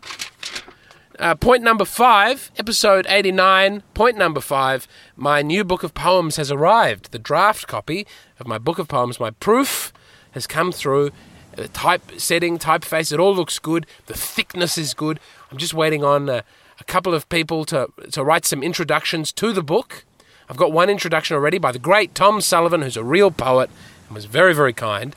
Uh, 1.19 1.33
point 1.33 1.63
number 1.63 1.83
five, 1.83 2.51
episode 2.59 3.07
89, 3.09 3.81
point 3.95 4.17
number 4.17 4.39
five. 4.39 4.87
My 5.15 5.41
new 5.41 5.63
book 5.63 5.81
of 5.81 5.95
poems 5.95 6.35
has 6.35 6.51
arrived. 6.51 7.11
The 7.11 7.17
draft 7.17 7.65
copy 7.67 8.05
of 8.39 8.45
my 8.45 8.59
book 8.59 8.77
of 8.77 8.87
poems, 8.87 9.19
my 9.19 9.31
proof, 9.31 9.91
has 10.31 10.45
come 10.45 10.71
through. 10.71 11.09
The 11.55 11.69
type 11.69 12.03
setting, 12.19 12.59
typeface, 12.59 13.11
it 13.11 13.19
all 13.19 13.35
looks 13.35 13.57
good. 13.57 13.87
The 14.05 14.13
thickness 14.13 14.77
is 14.77 14.93
good. 14.93 15.19
I'm 15.51 15.57
just 15.57 15.73
waiting 15.73 16.03
on 16.03 16.29
uh, 16.29 16.43
a 16.79 16.83
couple 16.83 17.15
of 17.15 17.27
people 17.29 17.65
to, 17.65 17.87
to 18.11 18.23
write 18.23 18.45
some 18.45 18.61
introductions 18.61 19.31
to 19.33 19.51
the 19.51 19.63
book. 19.63 20.05
I've 20.47 20.57
got 20.57 20.71
one 20.71 20.87
introduction 20.87 21.33
already 21.33 21.57
by 21.57 21.71
the 21.71 21.79
great 21.79 22.13
Tom 22.13 22.41
Sullivan, 22.41 22.83
who's 22.83 22.95
a 22.95 23.03
real 23.03 23.31
poet 23.31 23.71
and 24.07 24.13
was 24.13 24.25
very, 24.25 24.53
very 24.53 24.73
kind. 24.73 25.15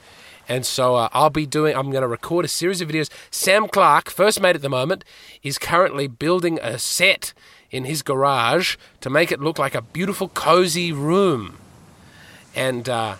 And 0.50 0.66
so 0.66 0.96
uh, 0.96 1.08
I'll 1.12 1.30
be 1.30 1.46
doing, 1.46 1.76
I'm 1.76 1.92
going 1.92 2.02
to 2.02 2.08
record 2.08 2.44
a 2.44 2.48
series 2.48 2.80
of 2.80 2.88
videos. 2.88 3.08
Sam 3.30 3.68
Clark, 3.68 4.10
first 4.10 4.40
mate 4.40 4.56
at 4.56 4.62
the 4.62 4.68
moment, 4.68 5.04
is 5.44 5.58
currently 5.58 6.08
building 6.08 6.58
a 6.60 6.76
set 6.76 7.32
in 7.70 7.84
his 7.84 8.02
garage 8.02 8.76
to 9.00 9.08
make 9.08 9.30
it 9.30 9.38
look 9.38 9.60
like 9.60 9.76
a 9.76 9.80
beautiful, 9.80 10.28
cozy 10.28 10.90
room. 10.90 11.56
And 12.52 12.88
uh, 12.88 13.14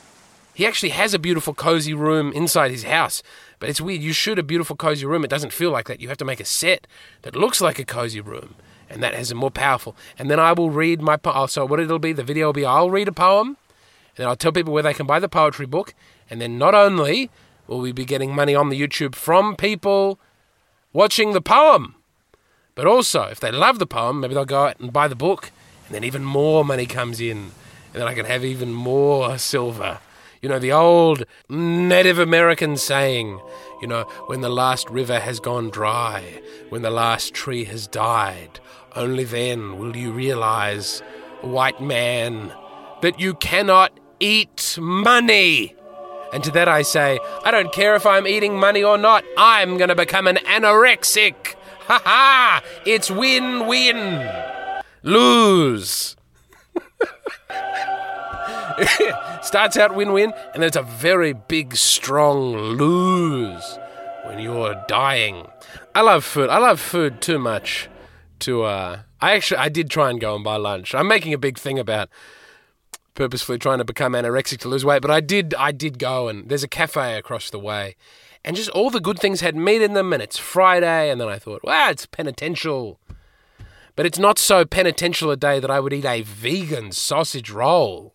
he 0.55 0.67
actually 0.67 0.89
has 0.89 1.15
a 1.15 1.21
beautiful, 1.21 1.55
cozy 1.55 1.95
room 1.95 2.33
inside 2.33 2.73
his 2.73 2.83
house. 2.83 3.23
But 3.61 3.69
it's 3.69 3.81
weird. 3.81 4.03
You 4.03 4.13
shoot 4.13 4.41
a 4.41 4.43
beautiful, 4.43 4.75
cozy 4.75 5.07
room, 5.07 5.23
it 5.23 5.31
doesn't 5.31 5.53
feel 5.53 5.71
like 5.71 5.87
that. 5.87 6.01
You 6.01 6.09
have 6.09 6.19
to 6.19 6.25
make 6.25 6.41
a 6.41 6.45
set 6.45 6.89
that 7.23 7.37
looks 7.37 7.61
like 7.61 7.79
a 7.79 7.85
cozy 7.85 8.21
room. 8.21 8.57
And 8.89 9.05
that 9.05 9.15
has 9.15 9.31
a 9.31 9.37
more 9.37 9.53
powerful. 9.53 9.95
And 10.19 10.29
then 10.29 10.41
I 10.41 10.53
will 10.53 10.71
read 10.71 11.01
my 11.01 11.17
poem. 11.17 11.47
So, 11.47 11.65
what 11.65 11.79
it'll 11.79 12.01
be, 12.01 12.13
the 12.13 12.25
video 12.25 12.47
will 12.47 12.55
be 12.55 12.65
I'll 12.65 12.91
read 12.91 13.07
a 13.07 13.13
poem, 13.13 13.57
then 14.21 14.29
I'll 14.29 14.37
tell 14.37 14.53
people 14.53 14.73
where 14.73 14.83
they 14.83 14.95
can 14.95 15.07
buy 15.07 15.19
the 15.19 15.29
poetry 15.29 15.67
book. 15.67 15.95
And 16.29 16.41
then 16.41 16.59
not 16.59 16.75
only 16.75 17.31
will 17.67 17.81
we 17.81 17.93
be 17.93 18.05
getting 18.05 18.35
money 18.35 18.55
on 18.55 18.69
the 18.69 18.81
YouTube 18.81 19.15
from 19.15 19.57
people 19.57 20.21
watching 20.93 21.33
the 21.33 21.41
poem, 21.41 21.95
but 22.75 22.87
also 22.87 23.23
if 23.25 23.41
they 23.41 23.51
love 23.51 23.79
the 23.79 23.87
poem, 23.87 24.21
maybe 24.21 24.35
they'll 24.35 24.45
go 24.45 24.67
out 24.67 24.81
and 24.81 24.93
buy 24.93 25.09
the 25.09 25.17
book, 25.17 25.51
and 25.87 25.95
then 25.95 26.05
even 26.05 26.25
more 26.25 26.65
money 26.65 26.87
comes 26.87 27.21
in, 27.21 27.39
and 27.93 27.95
then 27.95 28.09
I 28.09 28.15
can 28.15 28.27
have 28.27 28.45
even 28.45 28.73
more 28.73 29.39
silver. 29.39 30.01
You 30.43 30.49
know, 30.49 30.59
the 30.59 30.73
old 30.73 31.25
Native 31.49 32.19
American 32.19 32.77
saying, 32.77 33.41
you 33.83 33.87
know, 33.87 34.05
when 34.27 34.41
the 34.41 34.49
last 34.49 34.89
river 34.89 35.21
has 35.21 35.39
gone 35.39 35.71
dry, 35.71 36.41
when 36.71 36.83
the 36.83 36.91
last 36.91 37.35
tree 37.35 37.65
has 37.65 37.87
died, 37.87 38.59
only 38.97 39.25
then 39.25 39.79
will 39.79 39.97
you 39.97 40.13
realize, 40.13 41.01
white 41.43 41.81
man, 41.81 42.53
that 43.03 43.21
you 43.21 43.35
cannot 43.35 43.93
eat 44.21 44.79
money. 44.81 45.75
And 46.33 46.45
to 46.45 46.51
that 46.53 46.69
I 46.69 46.83
say, 46.83 47.19
I 47.45 47.51
don't 47.51 47.73
care 47.73 47.97
if 47.97 48.07
I'm 48.07 48.27
eating 48.27 48.59
money 48.59 48.83
or 48.85 48.97
not, 48.97 49.25
I'm 49.37 49.77
gonna 49.77 49.97
become 49.97 50.27
an 50.27 50.37
anorexic. 50.37 51.57
Ha 51.89 52.01
ha! 52.05 52.63
It's 52.87 53.11
win 53.11 53.67
win. 53.67 54.31
Lose. 55.03 56.17
Starts 59.43 59.77
out 59.77 59.95
win 59.97 60.13
win, 60.13 60.33
and 60.55 60.63
it's 60.63 60.77
a 60.77 60.83
very 60.83 61.33
big, 61.33 61.75
strong 61.77 62.55
lose 62.55 63.79
when 64.25 64.39
you're 64.39 64.77
dying. 64.87 65.49
I 65.95 66.03
love 66.03 66.25
food. 66.25 66.49
I 66.49 66.59
love 66.59 66.79
food 66.81 67.21
too 67.21 67.39
much 67.39 67.89
to, 68.41 68.63
uh, 68.63 69.01
I 69.21 69.33
actually, 69.33 69.59
I 69.59 69.69
did 69.69 69.91
try 69.91 70.11
and 70.11 70.21
go 70.21 70.35
and 70.35 70.45
buy 70.45 70.57
lunch. 70.57 70.95
I'm 70.95 71.09
making 71.09 71.35
a 71.35 71.39
big 71.39 71.59
thing 71.59 71.79
about 71.79 72.09
purposefully 73.15 73.59
trying 73.59 73.79
to 73.79 73.85
become 73.85 74.13
anorexic 74.13 74.59
to 74.61 74.69
lose 74.69 74.85
weight, 74.85 75.03
but 75.03 75.11
I 75.11 75.21
did 75.21 75.55
I 75.55 75.73
did 75.73 75.99
go 75.99 76.29
and 76.29 76.49
there's 76.49 76.63
a 76.63 76.69
cafe 76.69 77.17
across 77.17 77.51
the 77.51 77.59
way. 77.59 77.97
And 78.45 78.57
just 78.57 78.71
all 78.71 78.91
the 78.91 79.01
good 79.01 79.19
things 79.19 79.41
had 79.41 79.55
meat 79.55 79.83
in 79.83 79.93
them 79.93 80.13
and 80.13 80.23
it's 80.23 80.39
Friday 80.39 81.11
and 81.11 81.21
then 81.21 81.29
I 81.29 81.39
thought, 81.39 81.63
wow, 81.63 81.91
it's 81.91 82.07
penitential. 82.07 82.99
But 83.97 84.07
it's 84.07 84.19
not 84.19 84.39
so 84.39 84.65
penitential 84.65 85.31
a 85.31 85.37
day 85.37 85.61
that 85.61 85.71
I 85.71 85.81
would 85.81 85.93
eat 85.93 86.07
a 86.07 86.23
vegan 86.23 86.93
sausage 86.93 87.51
roll. 87.51 88.15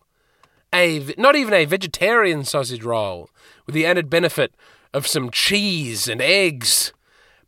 A 0.72 1.14
not 1.16 1.36
even 1.36 1.54
a 1.54 1.64
vegetarian 1.64 2.44
sausage 2.44 2.82
roll 2.82 3.30
with 3.66 3.74
the 3.74 3.86
added 3.86 4.10
benefit 4.10 4.54
of 4.92 5.06
some 5.06 5.30
cheese 5.30 6.08
and 6.08 6.20
eggs, 6.20 6.92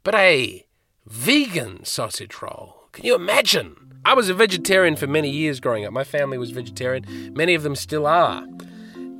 but 0.04 0.14
a 0.14 0.66
vegan 1.06 1.84
sausage 1.84 2.40
roll. 2.40 2.88
Can 2.92 3.04
you 3.04 3.14
imagine? 3.14 3.87
I 4.08 4.14
was 4.14 4.30
a 4.30 4.34
vegetarian 4.34 4.96
for 4.96 5.06
many 5.06 5.28
years 5.28 5.60
growing 5.60 5.84
up. 5.84 5.92
My 5.92 6.02
family 6.02 6.38
was 6.38 6.50
vegetarian. 6.50 7.04
Many 7.36 7.52
of 7.54 7.62
them 7.62 7.76
still 7.76 8.06
are. 8.06 8.42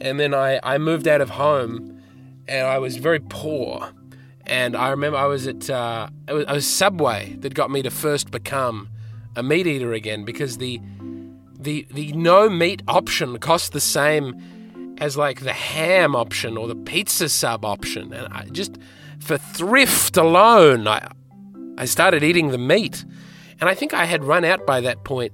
And 0.01 0.19
then 0.19 0.33
I, 0.33 0.59
I 0.63 0.79
moved 0.79 1.07
out 1.07 1.21
of 1.21 1.29
home 1.29 2.01
and 2.49 2.67
I 2.67 2.79
was 2.79 2.97
very 2.97 3.21
poor. 3.21 3.93
And 4.47 4.75
I 4.75 4.89
remember 4.89 5.19
I 5.19 5.27
was 5.27 5.47
at 5.47 5.69
uh, 5.69 6.09
it 6.27 6.33
was, 6.33 6.45
it 6.45 6.53
was 6.53 6.67
Subway 6.67 7.37
that 7.41 7.53
got 7.53 7.71
me 7.71 7.83
to 7.83 7.91
first 7.91 8.31
become 8.31 8.89
a 9.37 9.43
meat 9.43 9.67
eater 9.67 9.93
again 9.93 10.25
because 10.25 10.57
the 10.57 10.81
the 11.59 11.87
the 11.91 12.15
no 12.15 12.49
meat 12.49 12.83
option 12.89 13.39
cost 13.41 13.73
the 13.73 13.81
same 13.81 14.97
as 15.03 15.19
like 15.19 15.41
the 15.41 15.53
ham 15.53 16.17
option 16.17 16.57
or 16.57 16.67
the 16.67 16.75
pizza 16.75 17.29
sub 17.29 17.63
option, 17.63 18.15
and 18.15 18.33
I 18.33 18.45
just 18.53 18.79
for 19.19 19.37
thrift 19.37 20.17
alone, 20.17 20.89
I, 20.89 21.11
I 21.77 21.85
started 21.85 22.25
eating 22.25 22.49
the 22.49 22.59
meat. 22.59 23.05
And 23.61 23.69
I 23.69 23.75
think 23.75 23.93
I 23.95 24.05
had 24.05 24.25
run 24.25 24.45
out 24.45 24.67
by 24.67 24.81
that 24.81 25.05
point 25.05 25.33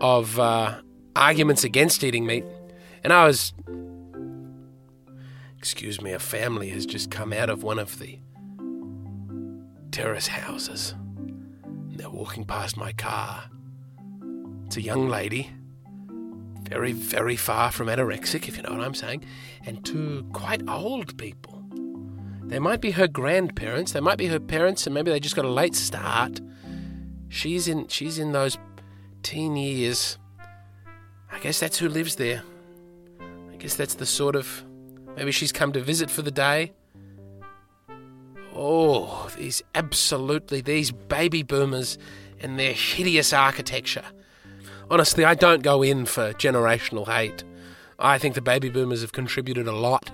of 0.00 0.38
uh, 0.38 0.80
arguments 1.16 1.64
against 1.64 2.04
eating 2.04 2.26
meat. 2.26 2.44
And 3.02 3.12
I 3.12 3.26
was. 3.26 3.52
Excuse 5.58 6.00
me, 6.00 6.12
a 6.12 6.18
family 6.18 6.70
has 6.70 6.86
just 6.86 7.10
come 7.10 7.34
out 7.34 7.50
of 7.50 7.62
one 7.62 7.78
of 7.78 7.98
the 7.98 8.18
terrace 9.90 10.28
houses. 10.28 10.94
They're 11.90 12.08
walking 12.08 12.46
past 12.46 12.78
my 12.78 12.92
car. 12.92 13.44
It's 14.64 14.78
a 14.78 14.82
young 14.82 15.08
lady, 15.08 15.50
very, 16.62 16.92
very 16.92 17.36
far 17.36 17.72
from 17.72 17.88
anorexic, 17.88 18.48
if 18.48 18.56
you 18.56 18.62
know 18.62 18.70
what 18.70 18.80
I'm 18.80 18.94
saying, 18.94 19.24
and 19.66 19.84
two 19.84 20.26
quite 20.32 20.62
old 20.66 21.18
people. 21.18 21.62
They 22.44 22.58
might 22.58 22.80
be 22.80 22.92
her 22.92 23.06
grandparents, 23.06 23.92
they 23.92 24.00
might 24.00 24.16
be 24.16 24.28
her 24.28 24.40
parents, 24.40 24.86
and 24.86 24.94
maybe 24.94 25.10
they 25.10 25.20
just 25.20 25.36
got 25.36 25.44
a 25.44 25.50
late 25.50 25.74
start. 25.74 26.40
She's 27.30 27.68
in 27.68 27.86
she's 27.86 28.18
in 28.18 28.32
those 28.32 28.58
teen 29.22 29.56
years. 29.56 30.18
I 31.32 31.38
guess 31.38 31.60
that's 31.60 31.78
who 31.78 31.88
lives 31.88 32.16
there. 32.16 32.42
I 33.52 33.56
guess 33.56 33.76
that's 33.76 33.94
the 33.94 34.04
sort 34.04 34.34
of 34.34 34.64
maybe 35.16 35.30
she's 35.30 35.52
come 35.52 35.72
to 35.72 35.80
visit 35.80 36.10
for 36.10 36.22
the 36.22 36.32
day. 36.32 36.72
Oh, 38.54 39.30
these 39.38 39.62
absolutely 39.76 40.60
these 40.60 40.90
baby 40.90 41.44
boomers 41.44 41.98
and 42.40 42.58
their 42.58 42.72
hideous 42.72 43.32
architecture. 43.32 44.04
Honestly, 44.90 45.24
I 45.24 45.34
don't 45.34 45.62
go 45.62 45.84
in 45.84 46.06
for 46.06 46.32
generational 46.32 47.06
hate. 47.06 47.44
I 47.96 48.18
think 48.18 48.34
the 48.34 48.42
baby 48.42 48.70
boomers 48.70 49.02
have 49.02 49.12
contributed 49.12 49.68
a 49.68 49.72
lot. 49.72 50.10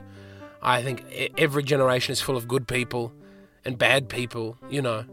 I 0.60 0.82
think 0.82 1.02
every 1.38 1.62
generation 1.62 2.12
is 2.12 2.20
full 2.20 2.36
of 2.36 2.46
good 2.46 2.68
people 2.68 3.14
and 3.64 3.78
bad 3.78 4.10
people, 4.10 4.58
you 4.68 4.82
know. 4.82 5.06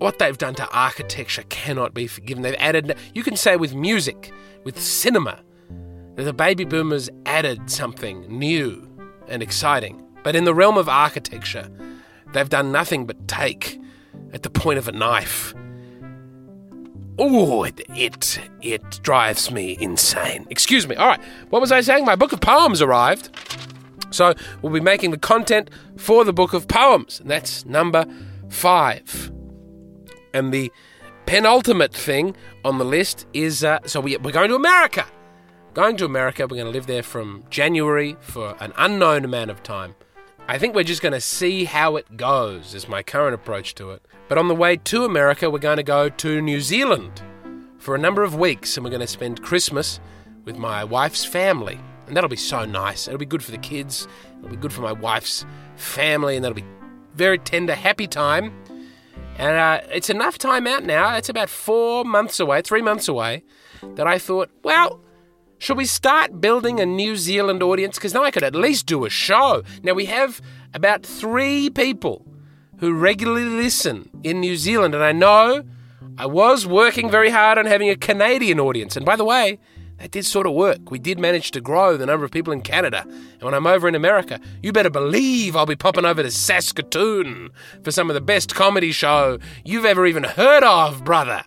What 0.00 0.18
they've 0.18 0.38
done 0.38 0.54
to 0.54 0.66
architecture 0.70 1.42
cannot 1.50 1.92
be 1.92 2.06
forgiven. 2.06 2.42
They've 2.42 2.54
added, 2.58 2.96
you 3.14 3.22
can 3.22 3.36
say 3.36 3.56
with 3.56 3.74
music, 3.74 4.32
with 4.64 4.80
cinema, 4.80 5.40
that 6.16 6.22
the 6.22 6.32
baby 6.32 6.64
boomers 6.64 7.10
added 7.26 7.70
something 7.70 8.22
new 8.26 8.88
and 9.28 9.42
exciting. 9.42 10.02
But 10.22 10.34
in 10.36 10.44
the 10.44 10.54
realm 10.54 10.78
of 10.78 10.88
architecture, 10.88 11.70
they've 12.32 12.48
done 12.48 12.72
nothing 12.72 13.04
but 13.04 13.28
take 13.28 13.78
at 14.32 14.42
the 14.42 14.48
point 14.48 14.78
of 14.78 14.88
a 14.88 14.92
knife. 14.92 15.52
Oh, 17.18 17.64
it, 17.64 17.82
it 17.90 18.40
it 18.62 19.02
drives 19.02 19.50
me 19.50 19.76
insane. 19.78 20.46
Excuse 20.48 20.88
me. 20.88 20.96
All 20.96 21.08
right, 21.08 21.20
what 21.50 21.60
was 21.60 21.72
I 21.72 21.82
saying? 21.82 22.06
My 22.06 22.16
book 22.16 22.32
of 22.32 22.40
poems 22.40 22.80
arrived. 22.80 23.36
So 24.08 24.32
we'll 24.62 24.72
be 24.72 24.80
making 24.80 25.10
the 25.10 25.18
content 25.18 25.68
for 25.98 26.24
the 26.24 26.32
book 26.32 26.54
of 26.54 26.68
poems, 26.68 27.20
and 27.20 27.30
that's 27.30 27.66
number 27.66 28.06
five. 28.48 29.30
And 30.32 30.52
the 30.52 30.72
penultimate 31.26 31.94
thing 31.94 32.36
on 32.64 32.78
the 32.78 32.84
list 32.84 33.26
is 33.32 33.62
uh, 33.62 33.78
so 33.86 34.00
we, 34.00 34.16
we're 34.16 34.32
going 34.32 34.48
to 34.48 34.54
America. 34.54 35.06
Going 35.74 35.96
to 35.98 36.04
America, 36.04 36.42
we're 36.42 36.56
going 36.56 36.64
to 36.64 36.72
live 36.72 36.86
there 36.86 37.02
from 37.02 37.44
January 37.50 38.16
for 38.20 38.56
an 38.58 38.72
unknown 38.76 39.24
amount 39.24 39.50
of 39.50 39.62
time. 39.62 39.94
I 40.48 40.58
think 40.58 40.74
we're 40.74 40.82
just 40.82 41.02
going 41.02 41.12
to 41.12 41.20
see 41.20 41.64
how 41.64 41.94
it 41.94 42.16
goes, 42.16 42.74
is 42.74 42.88
my 42.88 43.04
current 43.04 43.34
approach 43.34 43.76
to 43.76 43.92
it. 43.92 44.04
But 44.28 44.36
on 44.36 44.48
the 44.48 44.54
way 44.54 44.76
to 44.76 45.04
America, 45.04 45.48
we're 45.48 45.60
going 45.60 45.76
to 45.76 45.84
go 45.84 46.08
to 46.08 46.40
New 46.40 46.60
Zealand 46.60 47.22
for 47.78 47.94
a 47.94 47.98
number 47.98 48.24
of 48.24 48.34
weeks, 48.34 48.76
and 48.76 48.82
we're 48.82 48.90
going 48.90 49.00
to 49.00 49.06
spend 49.06 49.42
Christmas 49.42 50.00
with 50.44 50.56
my 50.56 50.82
wife's 50.82 51.24
family. 51.24 51.78
And 52.08 52.16
that'll 52.16 52.28
be 52.28 52.34
so 52.34 52.64
nice. 52.64 53.06
It'll 53.06 53.18
be 53.18 53.26
good 53.26 53.44
for 53.44 53.52
the 53.52 53.58
kids, 53.58 54.08
it'll 54.38 54.50
be 54.50 54.56
good 54.56 54.72
for 54.72 54.82
my 54.82 54.90
wife's 54.90 55.46
family, 55.76 56.34
and 56.34 56.44
that'll 56.44 56.56
be 56.56 56.64
very 57.14 57.38
tender, 57.38 57.76
happy 57.76 58.08
time. 58.08 58.52
And 59.40 59.56
uh, 59.56 59.80
it's 59.90 60.10
enough 60.10 60.36
time 60.36 60.66
out 60.66 60.84
now. 60.84 61.16
It's 61.16 61.30
about 61.30 61.48
four 61.48 62.04
months 62.04 62.40
away, 62.40 62.60
three 62.60 62.82
months 62.82 63.08
away, 63.08 63.42
that 63.94 64.06
I 64.06 64.18
thought, 64.18 64.50
well, 64.62 65.00
should 65.56 65.78
we 65.78 65.86
start 65.86 66.42
building 66.42 66.78
a 66.78 66.84
New 66.84 67.16
Zealand 67.16 67.62
audience? 67.62 67.96
Because 67.96 68.12
now 68.12 68.22
I 68.22 68.30
could 68.30 68.42
at 68.42 68.54
least 68.54 68.84
do 68.84 69.06
a 69.06 69.08
show. 69.08 69.62
Now 69.82 69.94
we 69.94 70.04
have 70.04 70.42
about 70.74 71.06
three 71.06 71.70
people 71.70 72.26
who 72.80 72.92
regularly 72.92 73.46
listen 73.46 74.10
in 74.22 74.40
New 74.40 74.56
Zealand, 74.56 74.94
and 74.94 75.02
I 75.02 75.12
know 75.12 75.64
I 76.18 76.26
was 76.26 76.66
working 76.66 77.10
very 77.10 77.30
hard 77.30 77.56
on 77.56 77.64
having 77.64 77.88
a 77.88 77.96
Canadian 77.96 78.60
audience. 78.60 78.94
And 78.94 79.06
by 79.06 79.16
the 79.16 79.24
way, 79.24 79.58
that 80.00 80.10
did 80.10 80.24
sort 80.24 80.46
of 80.46 80.54
work. 80.54 80.90
We 80.90 80.98
did 80.98 81.18
manage 81.18 81.50
to 81.52 81.60
grow 81.60 81.96
the 81.96 82.06
number 82.06 82.24
of 82.24 82.30
people 82.30 82.52
in 82.52 82.62
Canada. 82.62 83.04
And 83.06 83.42
when 83.42 83.54
I'm 83.54 83.66
over 83.66 83.86
in 83.86 83.94
America, 83.94 84.40
you 84.62 84.72
better 84.72 84.90
believe 84.90 85.54
I'll 85.54 85.66
be 85.66 85.76
popping 85.76 86.06
over 86.06 86.22
to 86.22 86.30
Saskatoon 86.30 87.50
for 87.84 87.90
some 87.90 88.08
of 88.08 88.14
the 88.14 88.20
best 88.20 88.54
comedy 88.54 88.92
show 88.92 89.38
you've 89.62 89.84
ever 89.84 90.06
even 90.06 90.24
heard 90.24 90.64
of, 90.64 91.04
brother 91.04 91.44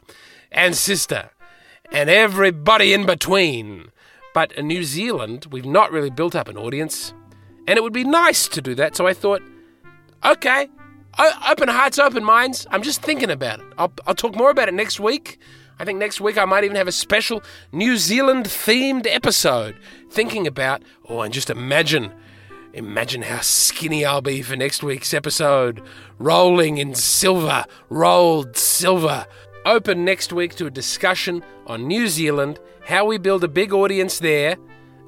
and 0.52 0.76
sister, 0.76 1.32
and 1.92 2.12
everybody 2.12 2.94
in 2.94 3.08
between. 3.08 3.90
But 4.36 4.52
in 4.52 4.68
New 4.68 4.84
Zealand, 4.84 5.48
we've 5.52 5.66
not 5.66 5.92
really 5.92 6.12
built 6.12 6.36
up 6.36 6.48
an 6.48 6.58
audience, 6.58 7.12
and 7.68 7.78
it 7.78 7.82
would 7.82 7.94
be 7.94 8.04
nice 8.04 8.48
to 8.50 8.62
do 8.62 8.76
that. 8.76 8.96
So 8.96 9.08
I 9.08 9.16
thought, 9.16 9.42
okay, 10.24 10.70
open 11.50 11.70
hearts, 11.70 11.98
open 11.98 12.24
minds. 12.24 12.68
I'm 12.70 12.84
just 12.84 13.02
thinking 13.02 13.32
about 13.32 13.62
it. 13.62 13.66
I'll, 13.80 13.94
I'll 14.06 14.16
talk 14.16 14.36
more 14.36 14.52
about 14.52 14.68
it 14.68 14.76
next 14.76 15.00
week. 15.00 15.40
I 15.80 15.86
think 15.86 15.98
next 16.00 16.22
week 16.22 16.38
I 16.38 16.46
might 16.46 16.64
even 16.64 16.78
have 16.78 16.88
a 16.88 16.92
special 16.92 17.42
New 17.72 17.98
Zealand 17.98 18.46
themed 18.46 19.08
episode 19.08 19.76
thinking 20.10 20.46
about, 20.46 20.84
oh, 21.10 21.22
and 21.22 21.34
just 21.34 21.50
imagine, 21.50 22.12
imagine 22.74 23.24
how 23.24 23.42
skinny 23.42 24.06
I'll 24.06 24.22
be 24.22 24.44
for 24.44 24.56
next 24.56 24.84
week's 24.84 25.14
episode. 25.14 25.82
Rolling 26.20 26.78
in 26.78 26.94
silver, 26.94 27.66
rolled 27.90 28.56
silver. 28.56 29.26
Open 29.66 30.06
next 30.06 30.32
week 30.32 30.56
to 30.56 30.68
a 30.68 30.72
discussion 30.72 31.44
on 31.66 31.88
New 31.88 32.08
Zealand, 32.08 32.60
how 32.86 33.06
we 33.06 33.18
build 33.18 33.44
a 33.44 33.48
big 33.48 33.74
audience 33.74 34.20
there. 34.20 34.58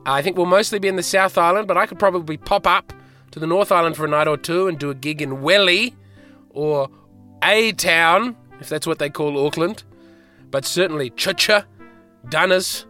I 0.07 0.21
think 0.21 0.35
we'll 0.35 0.45
mostly 0.47 0.79
be 0.79 0.87
in 0.87 0.95
the 0.95 1.03
South 1.03 1.37
Island, 1.37 1.67
but 1.67 1.77
I 1.77 1.85
could 1.85 1.99
probably 1.99 2.37
pop 2.37 2.65
up 2.65 2.91
to 3.31 3.39
the 3.39 3.47
North 3.47 3.71
Island 3.71 3.95
for 3.95 4.05
a 4.05 4.09
night 4.09 4.27
or 4.27 4.37
two 4.37 4.67
and 4.67 4.79
do 4.79 4.89
a 4.89 4.95
gig 4.95 5.21
in 5.21 5.41
Welly 5.41 5.95
or 6.49 6.89
A 7.43 7.71
Town, 7.73 8.35
if 8.59 8.69
that's 8.69 8.87
what 8.87 8.97
they 8.97 9.09
call 9.09 9.45
Auckland 9.45 9.83
but 10.55 10.63
certainly 10.63 11.09
Chucha, 11.09 11.65
Dunners, 12.29 12.85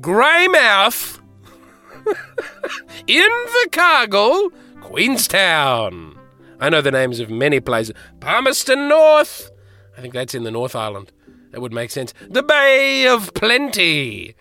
Greymouth, 0.00 1.20
Invercargill, 3.06 4.50
Queenstown. 4.80 6.18
I 6.58 6.70
know 6.70 6.80
the 6.80 6.90
names 6.90 7.20
of 7.20 7.28
many 7.28 7.60
places. 7.60 7.94
Palmerston 8.20 8.88
North. 8.88 9.50
I 9.98 10.00
think 10.00 10.14
that's 10.14 10.34
in 10.34 10.44
the 10.44 10.50
North 10.50 10.74
Island. 10.74 11.12
That 11.50 11.60
would 11.60 11.74
make 11.74 11.90
sense. 11.90 12.14
The 12.30 12.42
Bay 12.42 13.06
of 13.06 13.34
Plenty. 13.34 14.34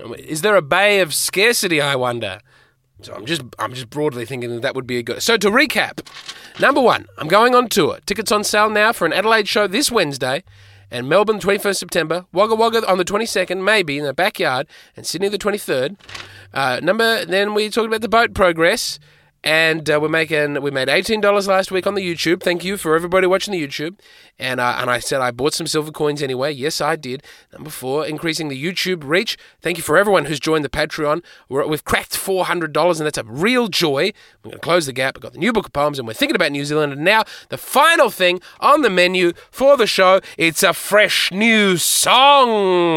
Um, 0.00 0.14
is 0.14 0.42
there 0.42 0.54
a 0.54 0.62
Bay 0.62 1.00
of 1.00 1.12
Scarcity, 1.12 1.80
I 1.80 1.96
wonder? 1.96 2.38
So 3.02 3.14
I'm 3.14 3.26
just 3.26 3.42
I'm 3.58 3.74
just 3.74 3.90
broadly 3.90 4.24
thinking 4.24 4.50
that 4.50 4.62
that 4.62 4.76
would 4.76 4.86
be 4.86 4.98
a 4.98 5.02
good. 5.02 5.24
So 5.24 5.36
to 5.36 5.50
recap, 5.50 6.06
number 6.60 6.80
one, 6.80 7.06
I'm 7.18 7.26
going 7.26 7.56
on 7.56 7.68
tour. 7.68 7.98
Tickets 8.06 8.30
on 8.30 8.44
sale 8.44 8.70
now 8.70 8.92
for 8.92 9.06
an 9.06 9.12
Adelaide 9.12 9.48
show 9.48 9.66
this 9.66 9.90
Wednesday, 9.90 10.44
and 10.90 11.08
Melbourne 11.08 11.38
21st 11.38 11.76
September, 11.76 12.26
Wagga 12.32 12.54
Wagga 12.54 12.88
on 12.90 12.98
the 12.98 13.04
22nd, 13.04 13.62
maybe 13.62 13.98
in 13.98 14.04
the 14.04 14.14
backyard, 14.14 14.66
and 14.96 15.06
Sydney 15.06 15.28
the 15.28 15.38
23rd. 15.38 15.96
Uh, 16.52 16.80
number 16.82 17.24
then 17.24 17.54
we 17.54 17.68
talked 17.68 17.86
about 17.86 18.00
the 18.00 18.08
boat 18.08 18.34
progress. 18.34 18.98
And 19.44 19.88
uh, 19.88 20.00
we're 20.02 20.08
making 20.08 20.60
we 20.62 20.72
made 20.72 20.88
eighteen 20.88 21.20
dollars 21.20 21.46
last 21.46 21.70
week 21.70 21.86
on 21.86 21.94
the 21.94 22.02
YouTube. 22.02 22.42
Thank 22.42 22.64
you 22.64 22.76
for 22.76 22.96
everybody 22.96 23.26
watching 23.26 23.52
the 23.52 23.64
YouTube. 23.64 23.96
And 24.36 24.58
uh, 24.58 24.78
and 24.80 24.90
I 24.90 24.98
said 24.98 25.20
I 25.20 25.30
bought 25.30 25.54
some 25.54 25.68
silver 25.68 25.92
coins 25.92 26.20
anyway. 26.22 26.52
Yes, 26.52 26.80
I 26.80 26.96
did. 26.96 27.22
Number 27.52 27.70
four, 27.70 28.04
increasing 28.04 28.48
the 28.48 28.62
YouTube 28.62 29.04
reach. 29.04 29.38
Thank 29.62 29.76
you 29.76 29.84
for 29.84 29.96
everyone 29.96 30.24
who's 30.24 30.40
joined 30.40 30.64
the 30.64 30.68
Patreon. 30.68 31.22
We're, 31.48 31.64
we've 31.68 31.84
cracked 31.84 32.16
four 32.16 32.46
hundred 32.46 32.72
dollars, 32.72 32.98
and 32.98 33.06
that's 33.06 33.16
a 33.16 33.24
real 33.24 33.68
joy. 33.68 34.12
We're 34.42 34.50
going 34.50 34.58
to 34.58 34.58
close 34.58 34.86
the 34.86 34.92
gap. 34.92 35.16
We've 35.16 35.22
got 35.22 35.34
the 35.34 35.38
new 35.38 35.52
book 35.52 35.66
of 35.66 35.72
poems, 35.72 36.00
and 36.00 36.08
we're 36.08 36.14
thinking 36.14 36.36
about 36.36 36.50
New 36.50 36.64
Zealand. 36.64 36.92
And 36.92 37.04
now 37.04 37.22
the 37.48 37.58
final 37.58 38.10
thing 38.10 38.40
on 38.58 38.82
the 38.82 38.90
menu 38.90 39.34
for 39.52 39.76
the 39.76 39.86
show. 39.86 40.20
It's 40.36 40.64
a 40.64 40.72
fresh 40.72 41.30
new 41.30 41.76
song. 41.76 42.96